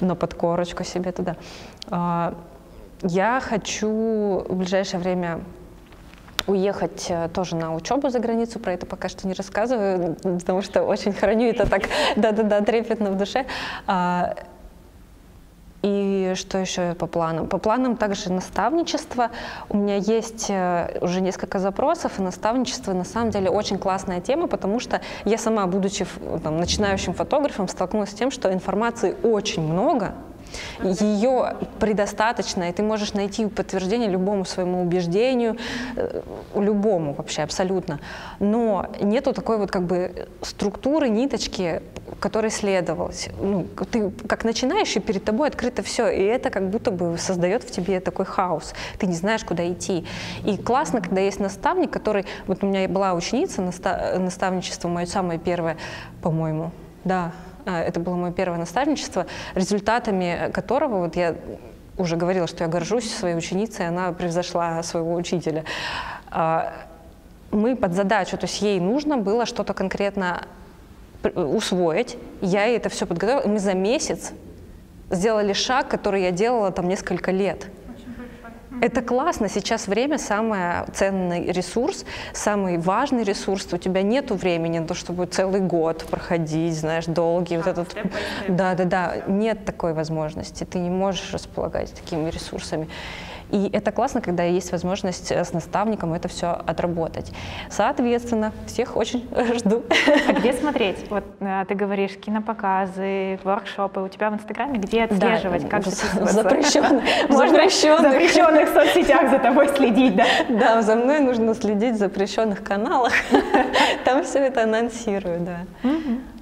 на 0.00 0.14
подкорочку 0.14 0.84
себе 0.84 1.12
туда. 1.12 1.36
Э, 1.90 2.34
я 3.02 3.40
хочу 3.40 4.44
в 4.48 4.56
ближайшее 4.56 5.00
время 5.00 5.40
уехать 6.46 7.06
э, 7.08 7.28
тоже 7.28 7.56
на 7.56 7.74
учебу 7.74 8.10
за 8.10 8.18
границу, 8.18 8.58
про 8.58 8.72
это 8.72 8.86
пока 8.86 9.08
что 9.08 9.26
не 9.26 9.34
рассказываю, 9.34 10.16
потому 10.22 10.62
что 10.62 10.82
очень 10.82 11.12
храню 11.12 11.48
это 11.48 11.68
так, 11.68 11.82
да-да-да, 12.16 12.60
трепетно 12.60 13.10
в 13.10 13.16
душе. 13.16 13.46
И 15.82 16.32
что 16.36 16.58
еще 16.58 16.94
по 16.94 17.06
планам? 17.06 17.48
По 17.48 17.58
планам 17.58 17.96
также 17.96 18.32
наставничество. 18.32 19.30
У 19.68 19.76
меня 19.76 19.96
есть 19.96 20.46
э, 20.48 20.98
уже 21.00 21.20
несколько 21.20 21.58
запросов, 21.58 22.18
и 22.18 22.22
наставничество 22.22 22.92
на 22.92 23.04
самом 23.04 23.30
деле 23.30 23.50
очень 23.50 23.78
классная 23.78 24.20
тема, 24.20 24.46
потому 24.46 24.78
что 24.78 25.00
я 25.24 25.38
сама, 25.38 25.66
будучи 25.66 26.06
там, 26.42 26.58
начинающим 26.58 27.14
фотографом, 27.14 27.66
столкнулась 27.66 28.10
с 28.10 28.14
тем, 28.14 28.30
что 28.30 28.52
информации 28.52 29.16
очень 29.24 29.62
много, 29.62 30.14
ее 30.82 31.56
предостаточно, 31.78 32.68
и 32.68 32.72
ты 32.72 32.82
можешь 32.82 33.14
найти 33.14 33.46
подтверждение 33.46 34.08
любому 34.08 34.44
своему 34.44 34.82
убеждению, 34.82 35.56
э, 35.96 36.22
любому 36.54 37.14
вообще 37.14 37.42
абсолютно. 37.42 38.00
Но 38.38 38.86
нету 39.00 39.32
такой 39.32 39.58
вот 39.58 39.70
как 39.70 39.82
бы 39.82 40.28
структуры, 40.42 41.08
ниточки, 41.08 41.82
которой 42.20 42.50
следовалось. 42.50 43.28
Ну, 43.40 43.66
ты 43.90 44.10
как 44.28 44.44
начинающий, 44.44 45.00
перед 45.00 45.24
тобой 45.24 45.48
открыто 45.48 45.82
все, 45.82 46.08
и 46.08 46.22
это 46.22 46.50
как 46.50 46.68
будто 46.70 46.90
бы 46.90 47.16
создает 47.18 47.64
в 47.64 47.70
тебе 47.70 48.00
такой 48.00 48.24
хаос. 48.24 48.74
Ты 48.98 49.06
не 49.06 49.14
знаешь, 49.14 49.44
куда 49.44 49.68
идти. 49.70 50.04
И 50.44 50.56
классно, 50.56 51.00
когда 51.00 51.20
есть 51.20 51.40
наставник, 51.40 51.90
который... 51.90 52.24
Вот 52.46 52.62
у 52.62 52.66
меня 52.66 52.88
была 52.88 53.14
ученица, 53.14 53.62
наставничество 53.62 54.88
мое 54.88 55.06
самое 55.06 55.38
первое, 55.38 55.76
по-моему, 56.22 56.70
да, 57.04 57.32
это 57.64 58.00
было 58.00 58.16
мое 58.16 58.32
первое 58.32 58.58
наставничество, 58.58 59.26
результатами 59.54 60.50
которого 60.52 61.04
вот 61.04 61.16
я 61.16 61.36
уже 61.98 62.16
говорила, 62.16 62.46
что 62.46 62.64
я 62.64 62.70
горжусь 62.70 63.12
своей 63.12 63.36
ученицей, 63.36 63.86
она 63.86 64.12
превзошла 64.12 64.82
своего 64.82 65.14
учителя. 65.14 65.64
А, 66.30 66.72
мы 67.50 67.76
под 67.76 67.92
задачу, 67.92 68.38
то 68.38 68.46
есть 68.46 68.62
ей 68.62 68.80
нужно 68.80 69.18
было 69.18 69.46
что-то 69.46 69.74
конкретно 69.74 70.46
усвоить, 71.34 72.16
я 72.40 72.64
ей 72.64 72.78
это 72.78 72.88
все 72.88 73.06
подготовила, 73.06 73.46
мы 73.46 73.58
за 73.58 73.74
месяц 73.74 74.32
сделали 75.10 75.52
шаг, 75.52 75.88
который 75.88 76.22
я 76.22 76.30
делала 76.30 76.70
там 76.72 76.88
несколько 76.88 77.30
лет. 77.30 77.66
Это 78.82 79.00
классно. 79.00 79.48
Сейчас 79.48 79.86
время 79.86 80.18
самый 80.18 80.84
ценный 80.92 81.52
ресурс, 81.52 82.04
самый 82.32 82.78
важный 82.78 83.22
ресурс. 83.22 83.68
У 83.72 83.76
тебя 83.76 84.02
нет 84.02 84.32
времени 84.32 84.80
на 84.80 84.88
то, 84.88 84.94
чтобы 84.94 85.26
целый 85.26 85.60
год 85.60 86.04
проходить, 86.10 86.74
знаешь, 86.74 87.04
долгий. 87.06 87.58
вот 87.58 87.68
этот... 87.68 87.94
Да, 88.48 88.74
да, 88.74 88.84
да. 88.84 89.16
Нет 89.28 89.64
такой 89.64 89.94
возможности. 89.94 90.64
Ты 90.64 90.80
не 90.80 90.90
можешь 90.90 91.32
располагать 91.32 91.94
такими 91.94 92.28
ресурсами. 92.28 92.88
И 93.52 93.68
это 93.70 93.92
классно, 93.92 94.22
когда 94.22 94.44
есть 94.44 94.72
возможность 94.72 95.30
э, 95.30 95.44
с 95.44 95.52
наставником 95.52 96.14
это 96.14 96.26
все 96.28 96.48
отработать. 96.66 97.32
Соответственно, 97.68 98.52
всех 98.66 98.96
очень 98.96 99.28
жду. 99.58 99.84
А 100.26 100.32
где 100.32 100.54
смотреть? 100.54 101.04
Вот 101.10 101.24
э, 101.40 101.64
ты 101.68 101.74
говоришь 101.74 102.12
кинопоказы, 102.12 103.38
воркшопы. 103.44 104.00
У 104.00 104.08
тебя 104.08 104.30
в 104.30 104.34
Инстаграме 104.34 104.78
где 104.78 105.04
отслеживать, 105.04 105.64
да, 105.64 105.68
как? 105.68 105.86
Запрещенных. 105.86 107.04
Запрещенных. 107.28 108.12
запрещенных 108.12 108.68
соцсетях 108.70 109.30
за 109.30 109.38
тобой 109.38 109.68
следить, 109.68 110.16
да? 110.16 110.24
Да, 110.48 110.82
за 110.82 110.96
мной 110.96 111.20
нужно 111.20 111.54
следить 111.54 111.96
в 111.96 111.98
запрещенных 111.98 112.64
каналах. 112.64 113.12
Там 114.06 114.24
все 114.24 114.38
это 114.38 114.62
анонсируют, 114.62 115.44
да. 115.44 115.58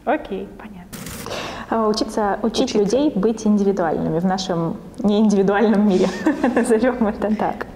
Окей, 0.05 0.49
понятно. 0.59 0.80
А, 1.71 1.87
учиться, 1.87 2.39
учить 2.43 2.75
Учиться. 2.75 2.79
людей 2.79 3.13
быть 3.15 3.47
индивидуальными 3.47 4.19
в 4.19 4.25
нашем 4.27 4.77
неиндивидуальном 4.99 5.89
мире, 5.89 6.09
назовем 6.55 7.07
это 7.07 7.35
так. 7.37 7.67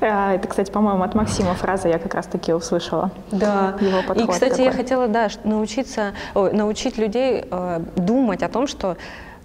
А, 0.00 0.34
это, 0.34 0.48
кстати, 0.48 0.72
по-моему, 0.72 1.04
от 1.04 1.14
Максима 1.14 1.54
фраза 1.54 1.88
я 1.88 1.98
как 1.98 2.14
раз-таки 2.14 2.52
услышала. 2.52 3.12
Да. 3.30 3.76
Его 3.80 4.00
И, 4.14 4.26
кстати, 4.26 4.50
такой. 4.50 4.64
я 4.64 4.72
хотела, 4.72 5.06
да, 5.06 5.28
научиться, 5.44 6.14
о, 6.34 6.50
научить 6.50 6.98
людей 6.98 7.44
э, 7.48 7.80
думать 7.96 8.42
о 8.42 8.48
том, 8.48 8.66
что 8.66 8.96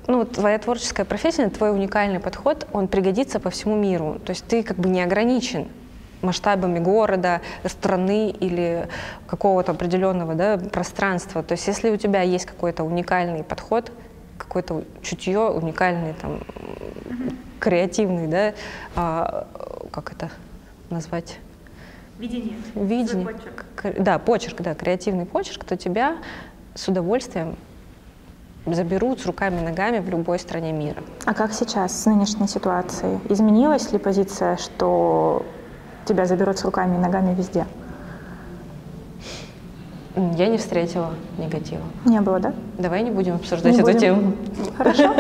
ну, 0.08 0.26
твоя 0.26 0.58
творческая 0.58 1.06
профессия, 1.06 1.50
твой 1.50 1.72
уникальный 1.72 2.20
подход, 2.20 2.68
он 2.74 2.88
пригодится 2.88 3.40
по 3.40 3.52
всему 3.52 3.76
миру. 3.76 4.18
То 4.26 4.32
есть 4.32 4.46
ты 4.46 4.64
как 4.64 4.78
бы 4.78 4.90
не 4.90 5.02
ограничен 5.02 5.68
масштабами 6.24 6.80
города, 6.80 7.42
страны 7.66 8.30
или 8.32 8.88
какого-то 9.28 9.74
определенного 9.74 10.36
да, 10.36 10.58
пространства. 10.58 11.44
То 11.44 11.54
есть 11.54 11.68
если 11.68 11.90
у 11.90 11.98
тебя 11.98 12.22
есть 12.22 12.46
какой-то 12.46 12.84
уникальный 12.84 13.44
подход, 13.44 13.92
какое-то 14.38 14.84
чутье, 15.02 15.50
уникальный 15.50 16.14
там 16.14 16.40
креативный, 17.60 18.28
да, 18.28 18.54
а, 18.96 19.48
как 19.92 20.12
это 20.12 20.30
назвать? 20.90 21.40
Видение. 22.20 22.56
Видение. 22.76 23.26
Почерк. 23.26 23.66
Да, 24.00 24.20
почерк, 24.20 24.62
да, 24.62 24.76
креативный 24.76 25.26
почерк, 25.26 25.64
то 25.64 25.78
тебя 25.78 26.18
с 26.76 26.88
удовольствием 26.88 27.56
заберут 28.66 29.20
с 29.22 29.26
руками 29.26 29.60
и 29.60 29.64
ногами 29.64 30.00
в 30.00 30.10
любой 30.10 30.40
стране 30.40 30.72
мира. 30.72 31.04
А 31.26 31.34
как 31.34 31.54
сейчас 31.54 32.02
с 32.02 32.06
нынешней 32.06 32.48
ситуацией? 32.48 33.20
Изменилась 33.30 33.92
ли 33.92 34.00
позиция, 34.00 34.58
что 34.58 35.46
тебя 36.06 36.26
заберут 36.26 36.58
с 36.58 36.66
руками 36.66 36.96
и 36.96 37.00
ногами 37.00 37.34
везде? 37.34 37.66
Я 40.16 40.48
не 40.48 40.58
встретила 40.58 41.10
негатива. 41.38 41.82
Не 42.06 42.22
было, 42.22 42.40
да? 42.40 42.54
Давай 42.78 43.02
не 43.02 43.10
будем 43.10 43.36
обсуждать 43.36 43.74
не 43.74 43.80
эту 43.80 43.88
будем. 43.88 44.00
тему. 44.00 44.34
Хорошо. 44.78 45.12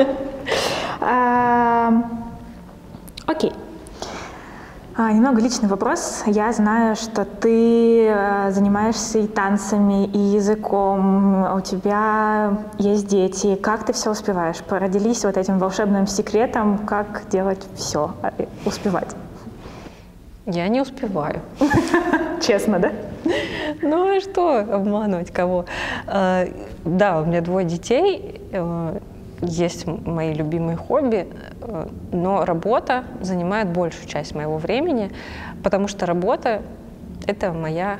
Окей. 3.25 3.51
А, 4.95 5.11
немного 5.11 5.41
личный 5.41 5.67
вопрос. 5.67 6.21
Я 6.27 6.53
знаю, 6.53 6.95
что 6.95 7.25
ты 7.25 8.05
э, 8.05 8.51
занимаешься 8.51 9.17
и 9.17 9.27
танцами, 9.27 10.05
и 10.05 10.19
языком. 10.19 11.55
У 11.55 11.61
тебя 11.61 12.59
есть 12.77 13.07
дети. 13.07 13.55
Как 13.55 13.85
ты 13.85 13.93
все 13.93 14.11
успеваешь? 14.11 14.57
Породились 14.57 15.25
вот 15.25 15.37
этим 15.37 15.57
волшебным 15.57 16.05
секретом, 16.05 16.77
как 16.77 17.23
делать 17.31 17.65
все, 17.75 18.11
э, 18.21 18.45
успевать? 18.65 19.15
Я 20.45 20.67
не 20.67 20.81
успеваю. 20.81 21.41
Честно, 22.41 22.79
да? 22.79 22.91
Ну 23.81 24.17
и 24.17 24.19
что 24.19 24.59
обманывать 24.59 25.31
кого? 25.31 25.65
А, 26.05 26.45
да, 26.83 27.21
у 27.21 27.25
меня 27.25 27.39
двое 27.41 27.65
детей, 27.65 28.41
э, 28.51 28.99
есть 29.41 29.87
мои 29.87 30.33
любимые 30.33 30.75
хобби, 30.75 31.27
э, 31.61 31.87
но 32.11 32.43
работа 32.43 33.05
занимает 33.21 33.69
большую 33.69 34.07
часть 34.07 34.35
моего 34.35 34.57
времени, 34.57 35.11
потому 35.63 35.87
что 35.87 36.05
работа— 36.05 36.61
это 37.27 37.53
моя 37.53 37.99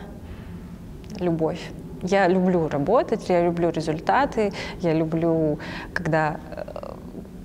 любовь. 1.19 1.61
Я 2.01 2.27
люблю 2.27 2.67
работать, 2.67 3.29
я 3.29 3.45
люблю 3.45 3.69
результаты, 3.69 4.51
я 4.81 4.93
люблю, 4.93 5.59
когда 5.93 6.37
э, 6.51 6.93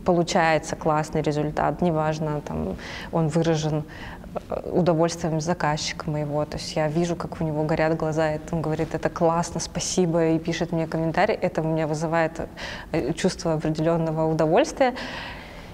получается 0.05 0.75
классный 0.75 1.23
результат, 1.23 1.83
неважно, 1.83 2.41
там, 2.41 2.77
он 3.13 3.29
выражен 3.29 3.85
удовольствием 4.65 5.41
заказчика 5.41 6.11
моего. 6.11 6.45
То 6.45 6.57
есть 6.57 6.77
я 6.77 6.89
вижу, 6.89 7.17
как 7.17 7.41
у 7.41 7.45
него 7.45 7.65
горят 7.65 7.97
глаза, 7.97 8.35
и 8.35 8.41
он 8.51 8.63
говорит, 8.63 8.95
это 8.95 9.09
классно, 9.09 9.61
спасибо, 9.61 10.29
и 10.29 10.39
пишет 10.39 10.73
мне 10.73 10.87
комментарий. 10.87 11.35
Это 11.35 11.63
у 11.63 11.65
меня 11.65 11.87
вызывает 11.87 12.41
э, 12.93 13.13
чувство 13.13 13.55
определенного 13.55 14.31
удовольствия, 14.31 14.95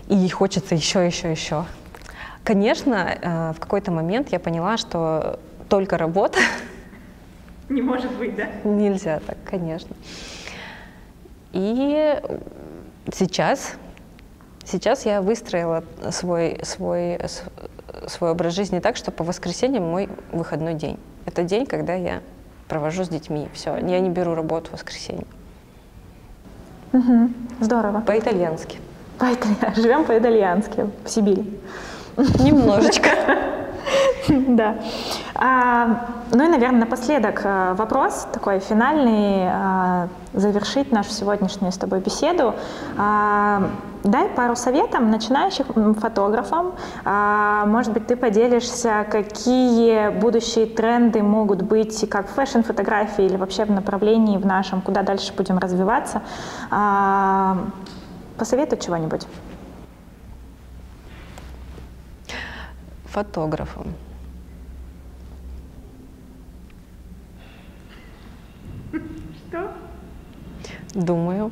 и 0.08 0.28
хочется 0.28 0.74
еще, 0.74 1.04
еще, 1.04 1.30
еще. 1.30 1.64
Конечно, 2.44 3.18
э, 3.20 3.52
в 3.56 3.60
какой-то 3.60 3.90
момент 3.90 4.30
я 4.32 4.38
поняла, 4.38 4.76
что 4.76 5.40
только 5.68 5.96
работа... 5.96 6.38
Не 7.70 7.80
может 7.80 8.12
быть, 8.12 8.36
да? 8.36 8.48
Нельзя 8.62 9.20
так, 9.26 9.38
конечно. 9.44 9.96
И 11.52 12.20
сейчас, 13.12 13.74
сейчас 14.64 15.06
я 15.06 15.22
выстроила 15.22 15.84
свой, 16.10 16.60
свой, 16.62 17.18
свой 18.06 18.30
образ 18.30 18.54
жизни 18.54 18.80
так, 18.80 18.96
что 18.96 19.10
по 19.10 19.24
воскресеньям 19.24 19.84
мой 19.84 20.08
выходной 20.32 20.74
день. 20.74 20.98
Это 21.26 21.42
день, 21.42 21.66
когда 21.66 21.94
я 21.94 22.20
провожу 22.68 23.04
с 23.04 23.08
детьми. 23.08 23.48
Все, 23.52 23.76
я 23.76 24.00
не 24.00 24.10
беру 24.10 24.34
работу 24.34 24.70
в 24.70 24.72
воскресенье. 24.74 25.26
Угу. 26.92 27.30
Здорово. 27.60 28.00
По-итальянски. 28.00 28.78
По-итальянски. 29.18 29.74
Живем 29.80 30.04
по-итальянски 30.04 30.88
в 31.04 31.08
Сибири. 31.08 31.58
Немножечко. 32.16 33.10
Да. 34.26 34.76
А, 35.34 36.06
ну 36.32 36.44
и, 36.44 36.48
наверное, 36.48 36.80
напоследок 36.80 37.42
э, 37.44 37.74
вопрос 37.74 38.26
такой 38.32 38.58
финальный, 38.58 39.46
а, 39.46 40.08
завершить 40.32 40.90
нашу 40.92 41.10
сегодняшнюю 41.10 41.72
с 41.72 41.76
тобой 41.76 42.00
беседу. 42.00 42.54
А, 42.96 43.68
дай 44.04 44.28
пару 44.28 44.54
советов 44.54 45.00
начинающим 45.00 45.94
фотографам. 45.94 46.74
А, 47.04 47.64
может 47.66 47.92
быть, 47.92 48.06
ты 48.06 48.16
поделишься, 48.16 49.06
какие 49.10 50.10
будущие 50.10 50.66
тренды 50.66 51.22
могут 51.22 51.62
быть 51.62 52.08
как 52.08 52.28
в 52.28 52.34
фэшн-фотографии 52.34 53.24
или 53.24 53.36
вообще 53.36 53.64
в 53.64 53.70
направлении 53.70 54.36
в 54.36 54.46
нашем, 54.46 54.82
куда 54.82 55.02
дальше 55.02 55.32
будем 55.34 55.58
развиваться. 55.58 56.22
А, 56.70 57.66
посоветуй 58.36 58.78
чего-нибудь. 58.78 59.26
Фотографам. 63.06 63.94
Что? 69.48 69.72
Думаю. 70.94 71.50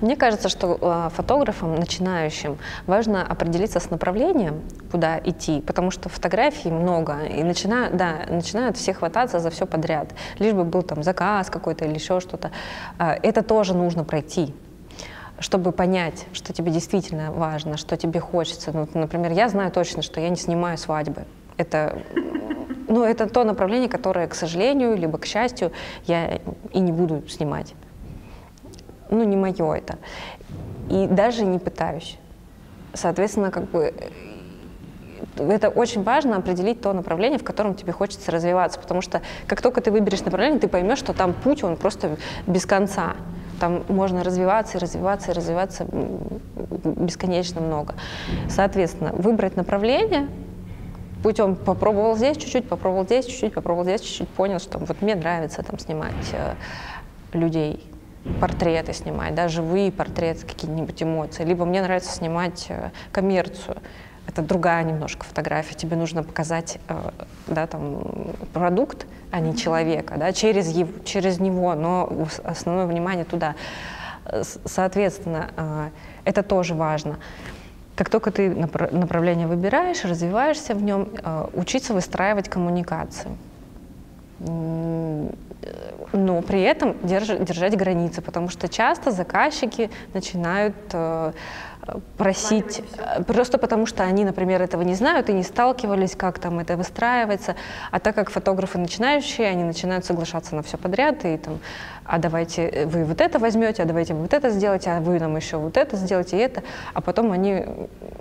Мне 0.00 0.16
кажется, 0.16 0.48
что 0.48 0.78
э, 0.80 1.10
фотографам, 1.14 1.74
начинающим, 1.74 2.58
важно 2.86 3.26
определиться 3.26 3.80
с 3.80 3.90
направлением, 3.90 4.62
куда 4.90 5.18
идти, 5.18 5.60
потому 5.60 5.90
что 5.90 6.08
фотографий 6.08 6.70
много, 6.70 7.24
и 7.24 7.42
начинают, 7.42 7.96
да, 7.96 8.26
начинают 8.28 8.76
все 8.76 8.94
хвататься 8.94 9.38
за 9.38 9.50
все 9.50 9.66
подряд, 9.66 10.08
лишь 10.38 10.54
бы 10.54 10.64
был 10.64 10.82
там 10.82 11.02
заказ 11.02 11.50
какой-то 11.50 11.84
или 11.84 11.94
еще 11.94 12.20
что-то. 12.20 12.50
Э, 12.98 13.12
это 13.22 13.42
тоже 13.42 13.74
нужно 13.74 14.04
пройти 14.04 14.54
чтобы 15.42 15.72
понять, 15.72 16.26
что 16.34 16.52
тебе 16.52 16.70
действительно 16.70 17.32
важно, 17.32 17.78
что 17.78 17.96
тебе 17.96 18.20
хочется. 18.20 18.72
Ну, 18.74 18.86
например, 18.92 19.32
я 19.32 19.48
знаю 19.48 19.72
точно, 19.72 20.02
что 20.02 20.20
я 20.20 20.28
не 20.28 20.36
снимаю 20.36 20.76
свадьбы. 20.76 21.24
Это 21.56 22.02
ну, 22.88 23.04
это 23.04 23.26
то 23.26 23.44
направление, 23.44 23.88
которое, 23.88 24.26
к 24.26 24.34
сожалению, 24.34 24.96
либо 24.96 25.16
к 25.16 25.24
счастью, 25.24 25.72
я 26.04 26.40
и 26.72 26.78
не 26.78 26.92
буду 26.92 27.26
снимать. 27.26 27.74
Ну, 29.10 29.24
не 29.24 29.36
мое 29.36 29.74
это. 29.74 29.98
И 30.88 31.06
даже 31.06 31.44
не 31.44 31.58
пытаюсь. 31.58 32.18
Соответственно, 32.94 33.50
как 33.50 33.70
бы 33.70 33.92
э, 35.36 35.52
это 35.52 35.68
очень 35.68 36.02
важно 36.02 36.36
определить 36.36 36.80
то 36.80 36.92
направление, 36.92 37.38
в 37.38 37.44
котором 37.44 37.74
тебе 37.74 37.92
хочется 37.92 38.30
развиваться, 38.30 38.78
потому 38.80 39.00
что 39.00 39.22
как 39.46 39.62
только 39.62 39.80
ты 39.80 39.90
выберешь 39.90 40.22
направление, 40.22 40.60
ты 40.60 40.68
поймешь, 40.68 40.98
что 40.98 41.12
там 41.12 41.32
путь, 41.32 41.62
он 41.62 41.76
просто 41.76 42.16
без 42.46 42.66
конца. 42.66 43.14
Там 43.60 43.84
можно 43.88 44.24
развиваться 44.24 44.78
и 44.78 44.80
развиваться 44.80 45.32
и 45.32 45.34
развиваться 45.34 45.86
бесконечно 45.90 47.60
много. 47.60 47.94
Соответственно, 48.48 49.12
выбрать 49.12 49.56
направление, 49.56 50.28
путем 51.22 51.56
попробовал 51.56 52.16
здесь 52.16 52.38
чуть-чуть, 52.38 52.68
попробовал 52.68 53.04
здесь 53.04 53.26
чуть-чуть, 53.26 53.52
попробовал 53.52 53.84
здесь 53.84 54.00
чуть-чуть, 54.00 54.28
понял, 54.28 54.58
что 54.58 54.78
вот 54.78 55.02
мне 55.02 55.14
нравится 55.14 55.62
там 55.62 55.78
снимать 55.78 56.14
э, 56.32 56.54
людей, 57.36 57.84
портреты 58.40 58.92
снимать, 58.92 59.34
да, 59.34 59.48
живые 59.48 59.90
портреты, 59.90 60.46
какие-нибудь 60.46 61.02
эмоции. 61.02 61.44
Либо 61.44 61.64
мне 61.64 61.82
нравится 61.82 62.12
снимать 62.12 62.66
э, 62.68 62.90
коммерцию. 63.12 63.78
Это 64.26 64.42
другая 64.42 64.84
немножко 64.84 65.24
фотография. 65.24 65.74
Тебе 65.74 65.96
нужно 65.96 66.22
показать 66.22 66.78
э, 66.88 67.10
да, 67.46 67.66
там, 67.66 68.02
продукт, 68.52 69.06
а 69.30 69.40
не 69.40 69.56
человека, 69.56 70.14
да, 70.18 70.32
через, 70.32 70.68
его, 70.68 70.90
через 71.04 71.40
него, 71.40 71.74
но 71.74 72.26
основное 72.44 72.86
внимание 72.86 73.24
туда. 73.24 73.54
Соответственно, 74.64 75.50
э, 75.56 75.88
это 76.24 76.42
тоже 76.42 76.74
важно. 76.74 77.18
Как 77.96 78.08
только 78.08 78.30
ты 78.30 78.48
направление 78.50 79.46
выбираешь, 79.46 80.04
развиваешься 80.04 80.74
в 80.74 80.82
нем, 80.82 81.10
учиться 81.52 81.92
выстраивать 81.92 82.48
коммуникацию. 82.48 83.36
Но 84.40 86.42
при 86.42 86.62
этом 86.62 86.96
держать 87.02 87.76
границы, 87.76 88.22
потому 88.22 88.48
что 88.48 88.68
часто 88.68 89.10
заказчики 89.10 89.90
начинают 90.12 90.74
э, 90.92 91.32
просить, 92.16 92.82
э, 92.96 93.22
просто 93.22 93.58
потому 93.58 93.86
что 93.86 94.02
они, 94.04 94.24
например, 94.24 94.62
этого 94.62 94.82
не 94.82 94.94
знают 94.94 95.28
и 95.28 95.32
не 95.32 95.42
сталкивались, 95.42 96.16
как 96.16 96.38
там 96.38 96.58
это 96.58 96.76
выстраивается. 96.76 97.56
А 97.90 97.98
так 97.98 98.14
как 98.14 98.30
фотографы 98.30 98.78
начинающие, 98.78 99.48
они 99.48 99.64
начинают 99.64 100.04
соглашаться 100.04 100.54
на 100.54 100.62
все 100.62 100.76
подряд, 100.76 101.24
и 101.24 101.36
там, 101.36 101.58
а 102.04 102.18
давайте 102.18 102.86
вы 102.86 103.04
вот 103.04 103.20
это 103.20 103.38
возьмете, 103.38 103.82
а 103.82 103.86
давайте 103.86 104.14
вы 104.14 104.22
вот 104.22 104.34
это 104.34 104.50
сделаете, 104.50 104.90
а 104.90 105.00
вы 105.00 105.18
нам 105.20 105.36
еще 105.36 105.58
вот 105.58 105.76
это 105.76 105.96
сделайте, 105.96 106.36
и 106.36 106.40
это. 106.40 106.62
А 106.92 107.00
потом 107.00 107.32
они 107.32 107.64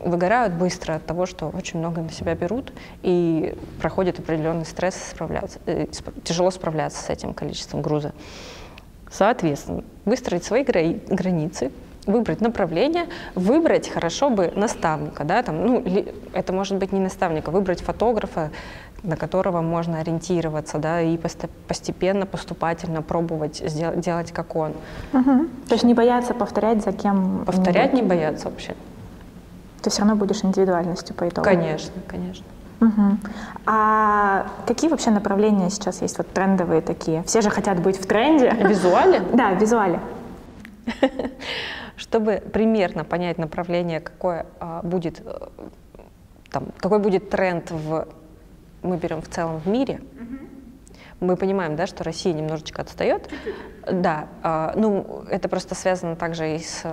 выгорают 0.04 0.54
быстро 0.54 0.96
от 0.96 1.06
того, 1.06 1.26
что 1.26 1.50
очень 1.50 1.80
много 1.80 2.02
на 2.02 2.12
себя 2.12 2.36
берут, 2.36 2.72
и 3.02 3.56
проходит 3.82 4.20
определенный 4.20 4.66
стресс, 4.66 4.96
справляться, 4.96 5.60
э, 5.66 5.88
тяжело 6.24 6.52
справляться 6.52 7.02
с 7.04 7.10
этим 7.10 7.34
количеством 7.34 7.82
груза. 7.82 8.14
Соответственно, 9.12 9.84
выстроить 10.06 10.44
свои 10.44 10.64
границы, 10.64 11.72
выбрать 12.10 12.42
направление, 12.42 13.06
выбрать 13.36 13.90
хорошо 13.90 14.30
бы 14.30 14.52
наставника, 14.56 15.24
да, 15.24 15.44
там, 15.44 15.66
ну, 15.66 15.84
это 16.34 16.54
может 16.54 16.78
быть 16.78 16.92
не 16.92 17.00
наставника, 17.00 17.52
выбрать 17.52 17.82
фотографа, 17.82 18.52
на 19.04 19.16
которого 19.16 19.62
можно 19.62 20.00
ориентироваться, 20.00 20.78
да, 20.78 21.02
и 21.02 21.18
постепенно, 21.68 22.26
поступательно 22.26 23.02
пробовать 23.02 23.58
сделать, 23.58 24.00
делать 24.00 24.32
как 24.32 24.56
он. 24.56 24.74
Угу. 25.14 25.46
То 25.68 25.74
есть 25.74 25.84
не 25.84 25.94
бояться 25.94 26.34
повторять 26.34 26.84
за 26.84 26.92
кем? 26.92 27.46
Повторять 27.46 27.94
не, 27.94 28.02
бояться 28.02 28.50
вообще. 28.50 28.76
Ты 29.82 29.90
все 29.90 30.02
равно 30.02 30.16
будешь 30.16 30.44
индивидуальностью 30.44 31.16
по 31.16 31.28
итогу? 31.28 31.46
Конечно, 31.46 31.94
конечно. 32.08 32.46
Угу. 32.82 33.18
А 33.66 34.48
какие 34.66 34.90
вообще 34.90 35.12
направления 35.12 35.70
сейчас 35.70 36.02
есть 36.02 36.18
вот 36.18 36.28
трендовые 36.32 36.82
такие? 36.82 37.24
Все 37.24 37.42
же 37.42 37.50
хотят 37.50 37.80
быть 37.80 38.00
в 38.00 38.06
тренде. 38.06 38.52
В 38.52 38.68
визуале? 38.68 39.22
Да, 39.34 39.52
в 39.52 39.62
визуале. 39.62 40.00
Чтобы 42.00 42.42
примерно 42.54 43.04
понять 43.04 43.38
направление, 43.38 44.00
какое 44.00 44.46
а, 44.62 44.82
будет, 44.84 45.22
э, 45.26 45.48
там, 46.50 46.68
какой 46.78 47.00
будет 47.00 47.30
тренд 47.30 47.70
в, 47.70 48.08
мы 48.82 48.96
берем 48.96 49.22
в 49.22 49.28
целом 49.28 49.60
в 49.60 49.68
мире, 49.68 50.00
мы 51.20 51.36
понимаем, 51.36 51.76
да, 51.76 51.88
что 51.88 52.06
Россия 52.06 52.34
немножечко 52.34 52.84
отстает. 52.84 53.30
Да, 53.92 54.30
э, 54.44 54.72
ну 54.78 55.26
это 55.30 55.50
просто 55.50 55.76
связано 55.76 56.16
также 56.16 56.56
и 56.56 56.60
с, 56.60 56.86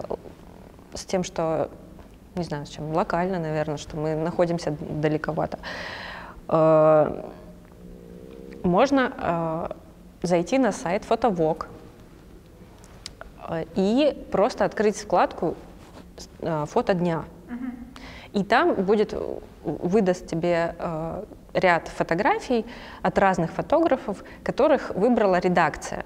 с 0.93 1.05
тем, 1.05 1.23
что, 1.23 1.71
не 2.35 2.43
знаю, 2.43 2.67
с 2.67 2.71
чем, 2.71 2.93
локально, 2.93 3.39
наверное, 3.39 3.77
что 3.77 3.97
мы 3.97 4.17
находимся 4.17 4.77
далековато. 4.81 5.61
Э, 6.49 7.31
можно 8.65 9.71
э, 10.23 10.27
зайти 10.27 10.59
на 10.59 10.73
сайт 10.73 11.05
Фотовок, 11.05 11.69
и 13.75 14.27
просто 14.31 14.65
открыть 14.65 14.97
вкладку 14.97 15.55
э, 16.41 16.65
«Фото 16.69 16.95
дня». 16.95 17.25
И 18.33 18.45
там 18.45 18.75
будет, 18.75 19.15
выдаст 19.65 20.27
тебе 20.27 20.75
э, 20.79 21.25
ряд 21.55 21.89
фотографий 21.89 22.67
от 23.01 23.19
разных 23.19 23.51
фотографов, 23.51 24.23
которых 24.43 24.91
выбрала 24.95 25.39
редакция. 25.39 26.05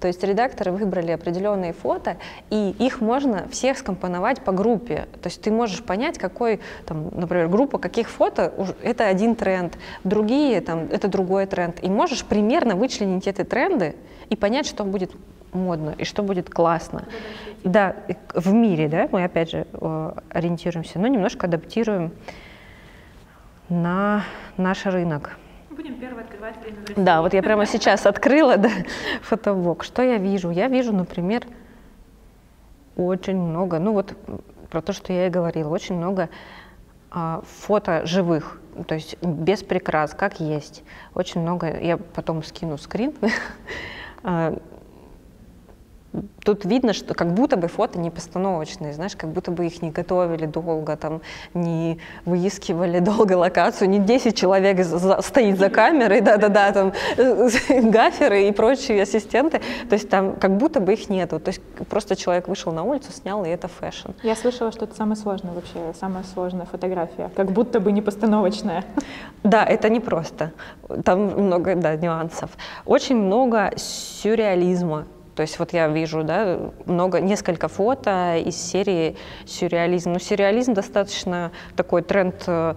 То 0.00 0.06
есть 0.06 0.22
редакторы 0.22 0.70
выбрали 0.72 1.10
определенные 1.10 1.72
фото, 1.72 2.16
и 2.50 2.74
их 2.78 3.00
можно 3.00 3.48
всех 3.48 3.78
скомпоновать 3.78 4.40
по 4.42 4.52
группе. 4.52 5.08
То 5.22 5.28
есть 5.28 5.42
ты 5.42 5.50
можешь 5.50 5.82
понять, 5.82 6.18
какой, 6.18 6.60
там, 6.86 7.10
например, 7.12 7.48
группа 7.48 7.78
каких 7.78 8.08
фото— 8.08 8.52
это 8.82 9.06
один 9.06 9.34
тренд, 9.34 9.76
другие— 10.04 10.60
там, 10.62 10.88
это 10.90 11.08
другой 11.08 11.46
тренд. 11.46 11.82
И 11.82 11.88
можешь 11.88 12.24
примерно 12.24 12.76
вычленить 12.76 13.26
эти 13.26 13.42
тренды 13.42 13.96
и 14.28 14.36
понять, 14.36 14.66
что 14.66 14.84
будет 14.84 15.10
модно 15.52 15.94
и 15.98 16.04
что 16.04 16.22
будет 16.22 16.50
классно. 16.50 17.04
Да, 17.64 17.96
в 18.34 18.52
мире, 18.52 18.88
да, 18.88 19.08
мы 19.10 19.24
опять 19.24 19.50
же 19.50 19.66
ориентируемся, 20.30 20.98
но 20.98 21.08
немножко 21.08 21.46
адаптируем 21.46 22.12
на 23.68 24.24
наш 24.56 24.86
рынок. 24.86 25.36
Будем 25.70 25.94
первый 26.00 26.24
открывать 26.24 26.56
время 26.60 26.76
в 26.76 26.88
России. 26.88 27.02
Да, 27.02 27.22
вот 27.22 27.34
я 27.34 27.42
прямо 27.42 27.66
сейчас 27.66 28.06
открыла 28.06 28.56
да, 28.56 28.70
фотоблог. 29.22 29.84
Что 29.84 30.02
я 30.02 30.16
вижу? 30.16 30.50
Я 30.50 30.68
вижу, 30.68 30.92
например, 30.92 31.44
очень 32.96 33.36
много, 33.36 33.78
ну 33.78 33.92
вот 33.92 34.14
про 34.70 34.82
то, 34.82 34.92
что 34.92 35.12
я 35.12 35.28
и 35.28 35.30
говорила, 35.30 35.68
очень 35.68 35.94
много 35.94 36.28
а, 37.10 37.42
фото 37.46 38.04
живых, 38.06 38.60
то 38.86 38.94
есть 38.94 39.16
без 39.22 39.62
прикрас, 39.62 40.14
как 40.14 40.40
есть. 40.40 40.82
Очень 41.14 41.40
много, 41.40 41.78
я 41.80 41.96
потом 41.96 42.42
скину 42.42 42.76
скрин, 42.76 43.14
а, 44.22 44.58
тут 46.44 46.64
видно, 46.64 46.92
что 46.92 47.14
как 47.14 47.34
будто 47.34 47.56
бы 47.56 47.68
фото 47.68 47.98
не 47.98 48.10
постановочные, 48.10 48.92
знаешь, 48.92 49.16
как 49.16 49.30
будто 49.30 49.50
бы 49.50 49.66
их 49.66 49.82
не 49.82 49.90
готовили 49.90 50.46
долго, 50.46 50.96
там, 50.96 51.20
не 51.54 51.98
выискивали 52.24 53.00
долго 53.00 53.34
локацию, 53.34 53.88
не 53.88 53.98
10 53.98 54.36
человек 54.36 54.84
за, 54.84 55.20
стоит 55.22 55.58
за 55.58 55.70
камерой, 55.70 56.20
да-да-да, 56.20 56.72
там, 56.72 56.92
гаферы 57.90 58.48
и 58.48 58.52
прочие 58.52 59.02
ассистенты, 59.02 59.60
то 59.88 59.94
есть 59.94 60.08
там 60.08 60.36
как 60.36 60.56
будто 60.56 60.80
бы 60.80 60.92
их 60.92 61.10
нету, 61.10 61.40
то 61.40 61.48
есть 61.48 61.62
просто 61.88 62.16
человек 62.16 62.48
вышел 62.48 62.72
на 62.72 62.82
улицу, 62.82 63.12
снял, 63.12 63.44
и 63.44 63.48
это 63.48 63.68
fashion. 63.68 64.10
Я 64.22 64.36
слышала, 64.36 64.72
что 64.72 64.84
это 64.84 64.94
самое 64.94 65.16
сложное 65.16 65.52
вообще, 65.52 65.78
самая 65.98 66.24
сложная 66.24 66.66
фотография, 66.66 67.30
как 67.36 67.52
будто 67.52 67.80
бы 67.80 67.92
не 67.92 68.02
постановочная. 68.02 68.84
Да, 69.42 69.64
это 69.64 69.88
не 69.88 70.00
просто, 70.00 70.52
там 71.04 71.26
много, 71.26 71.74
да, 71.74 71.96
нюансов. 71.96 72.50
Очень 72.86 73.16
много 73.16 73.72
сюрреализма, 73.76 75.06
то 75.38 75.42
есть 75.42 75.60
вот 75.60 75.72
я 75.72 75.86
вижу, 75.86 76.24
да, 76.24 76.58
много, 76.86 77.20
несколько 77.20 77.68
фото 77.68 78.38
из 78.44 78.56
серии 78.56 79.14
сюрреализм. 79.46 80.14
Но 80.14 80.18
сюрреализм 80.18 80.74
достаточно 80.74 81.52
такой 81.76 82.02
тренд 82.02 82.42
э, 82.48 82.74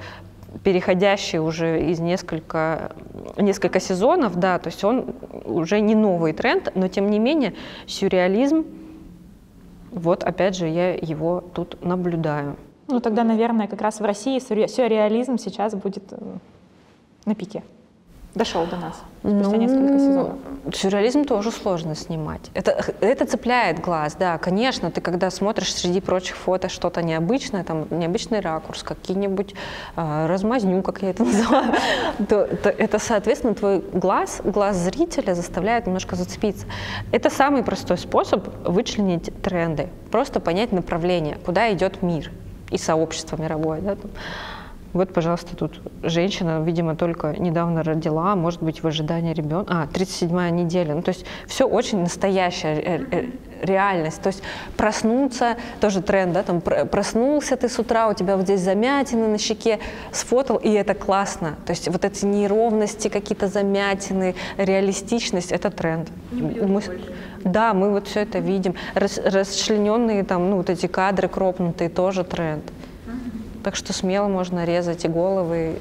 переходящий 0.64 1.39
уже 1.39 1.89
из 1.89 1.99
несколько, 1.99 2.91
несколько 3.36 3.80
сезонов, 3.80 4.36
да, 4.36 4.59
то 4.59 4.68
есть 4.68 4.84
он 4.84 5.16
уже 5.43 5.80
не 5.80 5.95
новый 5.95 6.34
тренд, 6.34 6.72
но 6.76 6.88
тем 6.88 7.09
не 7.09 7.18
менее 7.18 7.55
сюрреализм, 7.88 8.64
вот 9.89 10.24
опять 10.24 10.55
же 10.55 10.68
я 10.68 10.93
его 10.93 11.43
тут 11.55 11.84
наблюдаю. 11.84 12.57
Ну 12.88 12.99
тогда, 12.99 13.24
наверное, 13.24 13.68
как 13.68 13.82
раз 13.82 13.99
в 13.99 14.05
России 14.05 14.38
сюрреализм 14.38 15.39
сейчас 15.39 15.74
будет 15.74 16.14
э, 16.14 16.18
на 17.26 17.34
пике 17.34 17.64
дошел 18.36 18.65
до 18.65 18.77
нас 18.77 18.95
спустя 19.19 19.49
ну, 19.49 19.55
несколько 19.55 19.99
сезонов? 19.99 20.36
Сюрреализм 20.73 21.25
тоже 21.25 21.51
сложно 21.51 21.95
снимать. 21.95 22.49
Это, 22.53 22.71
это 23.01 23.25
цепляет 23.25 23.79
глаз, 23.79 24.15
да, 24.17 24.38
конечно. 24.38 24.89
Ты 24.89 25.01
когда 25.01 25.29
смотришь 25.29 25.73
среди 25.73 26.01
прочих 26.01 26.36
фото 26.36 26.69
что-то 26.69 27.01
необычное, 27.03 27.63
там 27.63 27.88
необычный 27.89 28.39
ракурс, 28.39 28.84
какие-нибудь 28.84 29.53
э, 29.95 30.25
размазню, 30.27 30.82
как 30.82 31.01
я 31.01 31.11
это 31.11 31.23
называю, 31.25 31.73
то, 32.29 32.47
то 32.47 32.69
это, 32.69 32.99
соответственно, 32.99 33.53
твой 33.53 33.79
глаз, 33.79 34.41
глаз 34.43 34.77
зрителя 34.77 35.34
заставляет 35.34 35.86
немножко 35.86 36.15
зацепиться. 36.15 36.65
Это 37.11 37.29
самый 37.29 37.63
простой 37.63 37.97
способ 37.97 38.47
вычленить 38.67 39.32
тренды, 39.41 39.89
просто 40.09 40.39
понять 40.39 40.71
направление, 40.71 41.38
куда 41.45 41.71
идет 41.73 42.01
мир 42.01 42.32
и 42.71 42.77
сообщество 42.77 43.39
мировое. 43.41 43.82
Да, 43.82 43.95
там. 43.95 44.11
Вот, 44.93 45.13
пожалуйста, 45.13 45.55
тут 45.55 45.79
женщина, 46.03 46.61
видимо, 46.61 46.95
только 46.95 47.35
недавно 47.39 47.83
родила, 47.83 48.35
может 48.35 48.61
быть, 48.61 48.83
в 48.83 48.87
ожидании 48.87 49.33
ребенка. 49.33 49.73
А, 49.73 49.87
37-я 49.87 50.49
неделя. 50.49 50.95
Ну, 50.95 51.01
то 51.01 51.09
есть 51.09 51.25
все 51.47 51.65
очень 51.65 52.01
настоящая 52.01 52.75
э, 52.75 53.05
э, 53.11 53.25
реальность. 53.61 54.21
То 54.21 54.27
есть 54.27 54.43
проснуться, 54.75 55.55
тоже 55.79 56.01
тренд, 56.01 56.33
да, 56.33 56.43
там 56.43 56.61
проснулся 56.61 57.55
ты 57.55 57.69
с 57.69 57.79
утра, 57.79 58.09
у 58.09 58.13
тебя 58.13 58.35
вот 58.35 58.45
здесь 58.45 58.61
замятины 58.61 59.27
на 59.27 59.37
щеке, 59.37 59.79
сфотал, 60.11 60.57
и 60.57 60.69
это 60.71 60.93
классно. 60.93 61.55
То 61.65 61.71
есть 61.71 61.87
вот 61.87 62.03
эти 62.03 62.25
неровности, 62.25 63.07
какие-то 63.07 63.47
замятины, 63.47 64.35
реалистичность, 64.57 65.51
это 65.51 65.69
тренд. 65.69 66.09
Мы, 66.31 66.81
да, 67.43 67.73
мы 67.73 67.91
вот 67.91 68.07
все 68.07 68.21
это 68.21 68.39
видим. 68.39 68.75
Рас, 68.93 69.17
расчлененные 69.23 70.23
там, 70.23 70.49
ну, 70.49 70.57
вот 70.57 70.69
эти 70.69 70.87
кадры 70.87 71.27
кропнутые, 71.27 71.89
тоже 71.89 72.23
тренд. 72.23 72.63
Так 73.64 73.76
что 73.76 73.93
смело 73.93 74.28
можно 74.28 74.66
резать 74.66 75.05
и 75.05 75.07
головы. 75.07 75.78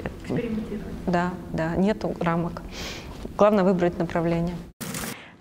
Да, 1.07 1.31
да, 1.53 1.76
нету 1.76 2.14
рамок. 2.20 2.62
Главное 3.37 3.64
выбрать 3.64 3.99
направление. 3.99 4.55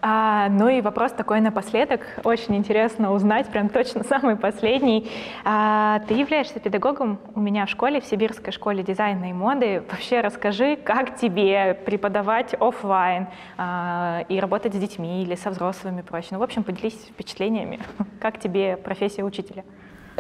А, 0.01 0.47
ну 0.49 0.69
и 0.69 0.79
вопрос 0.79 1.11
такой 1.11 1.41
напоследок. 1.41 2.01
Очень 2.23 2.55
интересно 2.55 3.11
узнать, 3.11 3.47
прям 3.47 3.67
точно 3.67 4.03
самый 4.05 4.37
последний. 4.37 5.11
А, 5.43 5.99
ты 6.07 6.13
являешься 6.13 6.59
педагогом 6.59 7.19
у 7.35 7.41
меня 7.41 7.65
в 7.65 7.69
школе, 7.69 7.99
в 7.99 8.05
Сибирской 8.05 8.53
школе 8.53 8.81
дизайна 8.81 9.29
и 9.29 9.33
моды. 9.33 9.83
Вообще 9.91 10.21
расскажи, 10.21 10.77
как 10.77 11.17
тебе 11.17 11.73
преподавать 11.85 12.55
офлайн 12.57 13.27
а, 13.57 14.23
и 14.29 14.39
работать 14.39 14.73
с 14.73 14.77
детьми 14.77 15.21
или 15.21 15.35
со 15.35 15.49
взрослыми 15.49 16.01
проще. 16.01 16.29
Ну, 16.31 16.39
в 16.39 16.43
общем, 16.43 16.63
поделись 16.63 17.09
впечатлениями. 17.09 17.81
Как 18.21 18.39
тебе 18.39 18.77
профессия 18.77 19.23
учителя? 19.23 19.65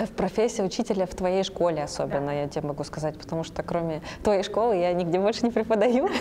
В 0.05 0.11
профессии 0.11 0.61
учителя 0.61 1.05
в 1.05 1.13
твоей 1.13 1.43
школе 1.43 1.83
особенно, 1.83 2.27
да. 2.27 2.33
я 2.33 2.47
тебе 2.47 2.67
могу 2.67 2.83
сказать, 2.83 3.17
потому 3.17 3.43
что 3.43 3.63
кроме 3.63 4.01
твоей 4.23 4.43
школы 4.43 4.75
я 4.75 4.93
нигде 4.93 5.19
больше 5.19 5.45
не 5.45 5.51
преподаю. 5.51 6.09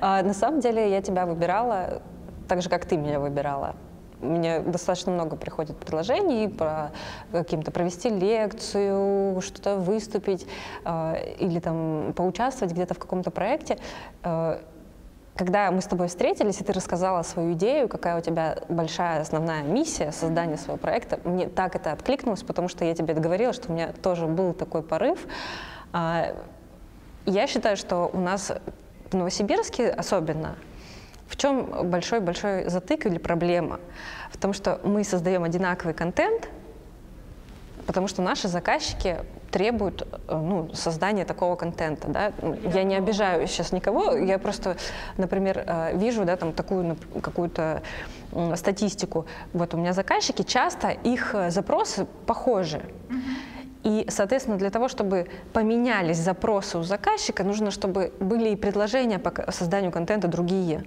А, 0.00 0.22
на 0.22 0.32
самом 0.32 0.60
деле 0.60 0.90
я 0.90 1.02
тебя 1.02 1.26
выбирала 1.26 2.02
так 2.48 2.62
же, 2.62 2.68
как 2.68 2.84
ты 2.84 2.96
меня 2.96 3.18
выбирала. 3.18 3.74
Мне 4.20 4.60
достаточно 4.60 5.12
много 5.12 5.36
приходит 5.36 5.76
предложений 5.76 6.48
про 6.48 6.90
каким-то 7.30 7.70
провести 7.70 8.10
лекцию, 8.10 9.40
что-то 9.40 9.76
выступить 9.76 10.46
а, 10.84 11.14
или 11.38 11.60
там 11.60 12.12
поучаствовать 12.16 12.74
где-то 12.74 12.94
в 12.94 12.98
каком-то 12.98 13.30
проекте. 13.30 13.78
А, 14.22 14.60
когда 15.38 15.70
мы 15.70 15.80
с 15.80 15.84
тобой 15.84 16.08
встретились, 16.08 16.60
и 16.60 16.64
ты 16.64 16.72
рассказала 16.72 17.22
свою 17.22 17.52
идею, 17.52 17.88
какая 17.88 18.18
у 18.18 18.20
тебя 18.20 18.58
большая 18.68 19.20
основная 19.20 19.62
миссия 19.62 20.10
создания 20.10 20.56
своего 20.56 20.78
проекта, 20.78 21.20
мне 21.22 21.48
так 21.48 21.76
это 21.76 21.92
откликнулось, 21.92 22.42
потому 22.42 22.66
что 22.66 22.84
я 22.84 22.92
тебе 22.92 23.14
говорила, 23.14 23.52
что 23.52 23.70
у 23.70 23.72
меня 23.72 23.92
тоже 23.92 24.26
был 24.26 24.52
такой 24.52 24.82
порыв. 24.82 25.20
А, 25.92 26.34
я 27.24 27.46
считаю, 27.46 27.76
что 27.76 28.10
у 28.12 28.18
нас 28.18 28.50
в 29.10 29.14
Новосибирске 29.14 29.90
особенно 29.90 30.56
в 31.28 31.36
чем 31.36 31.88
большой-большой 31.88 32.68
затык 32.68 33.06
или 33.06 33.18
проблема? 33.18 33.78
В 34.32 34.38
том, 34.38 34.52
что 34.52 34.80
мы 34.82 35.04
создаем 35.04 35.44
одинаковый 35.44 35.94
контент, 35.94 36.48
потому 37.86 38.08
что 38.08 38.22
наши 38.22 38.48
заказчики 38.48 39.18
требуют 39.50 40.02
э, 40.02 40.36
ну, 40.36 40.72
создания 40.74 41.24
такого 41.24 41.56
контента. 41.56 42.08
Да? 42.08 42.32
Ну, 42.42 42.56
я 42.74 42.82
не 42.82 42.96
обижаю 42.96 43.46
сейчас 43.46 43.72
никого, 43.72 44.16
я 44.16 44.38
просто, 44.38 44.76
например, 45.16 45.64
э, 45.66 45.96
вижу 45.96 46.24
да, 46.24 46.36
там, 46.36 46.52
такую 46.52 46.96
какую-то 47.22 47.82
статистику. 48.56 49.26
Вот 49.52 49.74
у 49.74 49.76
меня 49.78 49.92
заказчики, 49.92 50.42
часто 50.42 50.88
их 50.90 51.34
э, 51.34 51.50
запросы 51.50 52.06
похожи. 52.26 52.82
И, 53.84 54.06
соответственно, 54.08 54.58
для 54.58 54.70
того, 54.70 54.88
чтобы 54.88 55.28
поменялись 55.52 56.18
запросы 56.18 56.78
у 56.78 56.82
заказчика, 56.82 57.44
нужно, 57.44 57.70
чтобы 57.70 58.12
были 58.20 58.50
и 58.50 58.56
предложения 58.56 59.18
по 59.18 59.50
созданию 59.52 59.92
контента 59.92 60.28
другие. 60.28 60.84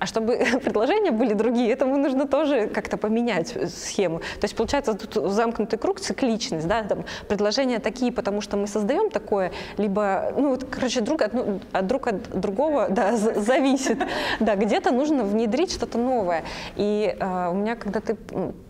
А 0.00 0.06
чтобы 0.06 0.38
предложения 0.64 1.10
были 1.10 1.34
другие, 1.34 1.70
этому 1.70 1.96
нужно 1.96 2.26
тоже 2.26 2.66
как-то 2.66 2.96
поменять 2.96 3.54
схему. 3.72 4.18
То 4.18 4.44
есть 4.44 4.56
получается 4.56 4.94
тут 4.94 5.32
замкнутый 5.32 5.78
круг, 5.78 6.00
цикличность, 6.00 6.66
да, 6.66 6.82
там 6.82 7.04
предложения 7.28 7.78
такие, 7.78 8.10
потому 8.10 8.40
что 8.40 8.56
мы 8.56 8.66
создаем 8.66 9.10
такое, 9.10 9.52
либо, 9.76 10.32
ну, 10.36 10.48
вот, 10.50 10.64
короче, 10.64 11.02
друг 11.02 11.20
от, 11.22 11.34
ну, 11.34 11.60
от 11.72 11.86
друг 11.86 12.06
от 12.06 12.40
другого, 12.40 12.88
да, 12.88 13.16
зависит. 13.16 13.98
Да, 14.40 14.56
где-то 14.56 14.90
нужно 14.90 15.22
внедрить 15.22 15.72
что-то 15.72 15.98
новое. 15.98 16.44
И 16.76 17.14
э, 17.18 17.50
у 17.50 17.54
меня, 17.54 17.76
когда 17.76 18.00
ты 18.00 18.16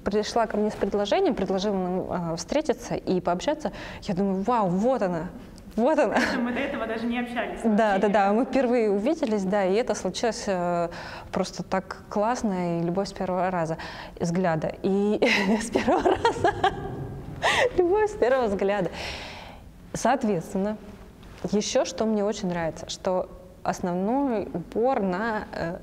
пришла 0.04 0.46
ко 0.46 0.56
мне 0.56 0.70
с 0.70 0.74
предложением, 0.74 1.34
предложила 1.34 1.74
нам 1.74 2.32
э, 2.32 2.36
встретиться 2.36 2.94
и 2.94 3.20
пообщаться, 3.20 3.72
я 4.02 4.14
думаю, 4.14 4.42
вау, 4.42 4.68
вот 4.68 5.02
она, 5.02 5.28
вот 5.76 5.98
она. 5.98 6.16
Мы 6.38 6.52
до 6.52 6.60
этого 6.60 6.86
даже 6.86 7.06
не 7.06 7.18
общались. 7.18 7.60
Да, 7.64 7.98
да, 7.98 8.08
да. 8.08 8.32
Мы 8.32 8.44
впервые 8.44 8.90
увиделись, 8.90 9.44
да, 9.44 9.64
и 9.64 9.74
это 9.74 9.94
случилось 9.94 10.44
э, 10.46 10.88
просто 11.32 11.62
так 11.62 11.98
классно, 12.08 12.80
и 12.80 12.82
любовь 12.82 13.08
с 13.08 13.12
первого 13.12 13.50
раза, 13.50 13.78
взгляда. 14.18 14.72
И 14.82 15.20
с 15.60 15.70
первого 15.70 16.02
раза. 16.02 16.54
Любовь 17.76 18.10
с 18.10 18.14
первого 18.14 18.46
взгляда. 18.46 18.90
Соответственно, 19.92 20.76
еще 21.50 21.84
что 21.84 22.04
мне 22.04 22.24
очень 22.24 22.48
нравится, 22.48 22.88
что 22.88 23.28
основной 23.62 24.44
упор 24.52 25.00
на 25.00 25.44
э, 25.52 25.78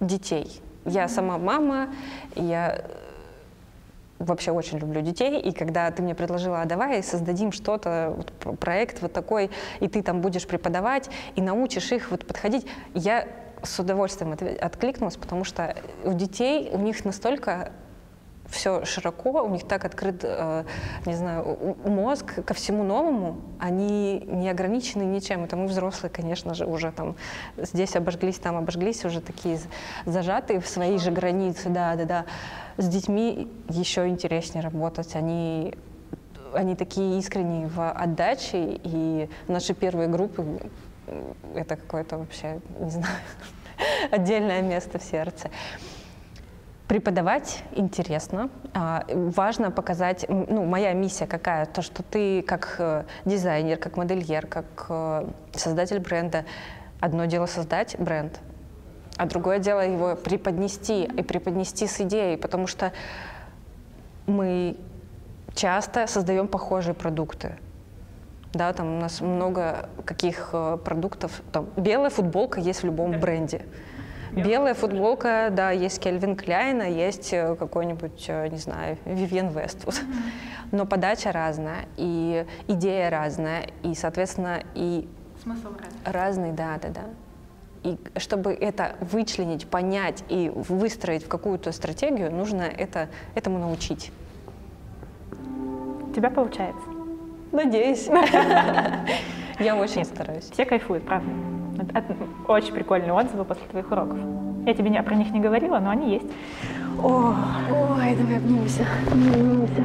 детей. 0.00 0.60
Я 0.84 1.08
сама 1.08 1.38
мама, 1.38 1.88
я 2.34 2.84
вообще 4.18 4.50
очень 4.50 4.78
люблю 4.78 5.00
детей, 5.00 5.40
и 5.40 5.52
когда 5.52 5.90
ты 5.90 6.02
мне 6.02 6.14
предложила, 6.14 6.62
а 6.62 6.64
давай 6.64 7.02
создадим 7.02 7.52
что-то, 7.52 8.14
вот, 8.16 8.58
проект 8.58 9.02
вот 9.02 9.12
такой, 9.12 9.50
и 9.80 9.88
ты 9.88 10.02
там 10.02 10.20
будешь 10.20 10.46
преподавать, 10.46 11.10
и 11.36 11.42
научишь 11.42 11.92
их 11.92 12.10
вот 12.10 12.26
подходить, 12.26 12.66
я 12.94 13.26
с 13.62 13.78
удовольствием 13.78 14.32
от, 14.32 14.42
откликнулась, 14.42 15.16
потому 15.16 15.44
что 15.44 15.74
у 16.04 16.12
детей, 16.12 16.70
у 16.72 16.78
них 16.78 17.04
настолько 17.04 17.72
все 18.48 18.84
широко, 18.84 19.42
у 19.42 19.48
них 19.48 19.66
так 19.66 19.84
открыт, 19.84 20.20
э, 20.22 20.64
не 21.06 21.14
знаю, 21.14 21.76
мозг 21.84 22.44
ко 22.44 22.54
всему 22.54 22.84
новому, 22.84 23.36
они 23.58 24.20
не 24.26 24.48
ограничены 24.48 25.02
ничем. 25.02 25.44
Это 25.44 25.56
мы 25.56 25.66
взрослые, 25.66 26.10
конечно 26.10 26.54
же, 26.54 26.66
уже 26.66 26.92
там 26.92 27.16
здесь 27.56 27.96
обожглись, 27.96 28.38
там 28.38 28.56
обожглись, 28.56 29.04
уже 29.04 29.20
такие 29.20 29.58
зажатые 30.06 30.60
в 30.60 30.68
свои 30.68 30.98
же 30.98 31.10
границы, 31.10 31.68
да, 31.68 31.96
да, 31.96 32.04
да. 32.04 32.24
С 32.76 32.88
детьми 32.88 33.48
еще 33.68 34.08
интереснее 34.08 34.62
работать, 34.62 35.14
они 35.16 35.74
они 36.52 36.76
такие 36.76 37.18
искренние 37.18 37.66
в 37.66 37.90
отдаче, 37.90 38.80
и 38.84 39.28
наши 39.48 39.74
первые 39.74 40.08
группы— 40.08 40.44
это 41.54 41.76
какое-то 41.76 42.18
вообще, 42.18 42.60
не 42.78 42.90
знаю, 42.90 43.16
отдельное 44.10 44.62
место 44.62 44.98
в 44.98 45.02
сердце. 45.02 45.50
Преподавать 46.88 47.62
интересно. 47.72 48.50
А, 48.74 49.04
важно 49.08 49.70
показать, 49.70 50.26
ну, 50.28 50.64
моя 50.64 50.92
миссия 50.92 51.26
какая, 51.26 51.64
то, 51.64 51.80
что 51.80 52.02
ты 52.02 52.42
как 52.42 52.76
э, 52.78 53.04
дизайнер, 53.24 53.78
как 53.78 53.96
модельер, 53.96 54.46
как 54.46 54.86
э, 54.90 55.26
создатель 55.52 55.98
бренда, 55.98 56.44
одно 57.00 57.24
дело 57.24 57.46
создать 57.46 57.96
бренд, 57.98 58.38
а 59.16 59.24
другое 59.24 59.60
дело 59.60 59.80
его 59.80 60.14
преподнести 60.14 61.04
и 61.04 61.22
преподнести 61.22 61.86
с 61.86 62.02
идеей, 62.02 62.36
потому 62.36 62.66
что 62.66 62.92
мы 64.26 64.76
часто 65.54 66.06
создаем 66.06 66.48
похожие 66.48 66.94
продукты. 66.94 67.56
Да, 68.52 68.72
там 68.74 68.98
у 68.98 69.00
нас 69.00 69.22
много 69.22 69.88
каких 70.04 70.50
э, 70.52 70.78
продуктов. 70.84 71.42
Там 71.50 71.66
белая 71.76 72.10
футболка 72.10 72.60
есть 72.60 72.82
в 72.82 72.86
любом 72.86 73.18
бренде. 73.18 73.62
Белая 74.34 74.74
футболка, 74.74 75.48
да, 75.52 75.70
есть 75.70 76.00
Кельвин 76.00 76.36
Кляйна, 76.36 76.82
есть 76.82 77.32
э, 77.32 77.54
какой-нибудь, 77.56 78.24
э, 78.28 78.48
не 78.48 78.58
знаю, 78.58 78.98
Вивьен 79.04 79.48
Вествуд. 79.48 80.00
Но 80.72 80.86
подача 80.86 81.30
разная, 81.30 81.86
и 81.96 82.44
идея 82.66 83.10
разная, 83.10 83.68
и, 83.82 83.94
соответственно, 83.94 84.62
и... 84.74 85.08
Смысл 85.42 85.68
разный. 85.68 86.12
Разный, 86.12 86.52
да, 86.52 86.78
да, 86.82 86.88
да. 86.88 87.02
И 87.84 87.98
чтобы 88.16 88.52
это 88.52 88.96
вычленить, 89.00 89.68
понять 89.68 90.24
и 90.28 90.50
выстроить 90.54 91.24
в 91.24 91.28
какую-то 91.28 91.70
стратегию, 91.70 92.32
нужно 92.32 92.62
это, 92.62 93.08
этому 93.34 93.58
научить. 93.58 94.10
У 96.08 96.12
тебя 96.12 96.30
получается? 96.30 96.88
Надеюсь. 97.52 98.06
Я 99.60 99.76
очень 99.76 100.04
стараюсь. 100.04 100.50
Все 100.50 100.64
кайфуют, 100.64 101.04
правда. 101.04 101.30
Очень 102.48 102.74
прикольные 102.74 103.12
отзывы 103.12 103.44
после 103.44 103.66
твоих 103.68 103.90
уроков. 103.90 104.18
Я 104.66 104.74
тебе 104.74 104.90
не, 104.90 105.02
про 105.02 105.14
них 105.14 105.30
не 105.30 105.40
говорила, 105.40 105.78
но 105.78 105.90
они 105.90 106.14
есть. 106.14 106.26
О, 107.02 107.34
ой, 107.70 108.16
давай 108.16 108.36
обнимемся. 108.36 108.86
Обнимемся. 109.10 109.84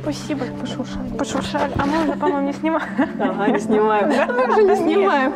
Спасибо, 0.00 0.44
пошуршали. 0.60 1.16
Пошуршали. 1.18 1.72
А 1.76 1.86
мы 1.86 2.04
уже, 2.04 2.12
по-моему, 2.18 2.46
не 2.46 2.52
снимаем. 2.52 2.88
Ага, 3.20 3.48
не 3.48 3.58
снимаем. 3.58 4.08
Мы 4.08 4.48
уже 4.48 4.62
не 4.62 4.76
снимаем. 4.76 5.32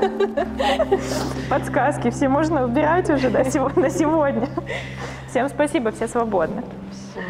Подсказки 1.51 2.11
все 2.11 2.29
можно 2.29 2.65
убирать 2.65 3.11
уже 3.11 3.31
до 3.31 3.39
на 3.39 3.91
сегодня. 3.91 4.49
Всем 5.29 5.49
спасибо, 5.49 5.91
все 5.91 6.07
свободны. 6.09 6.63
Все. 6.91 7.21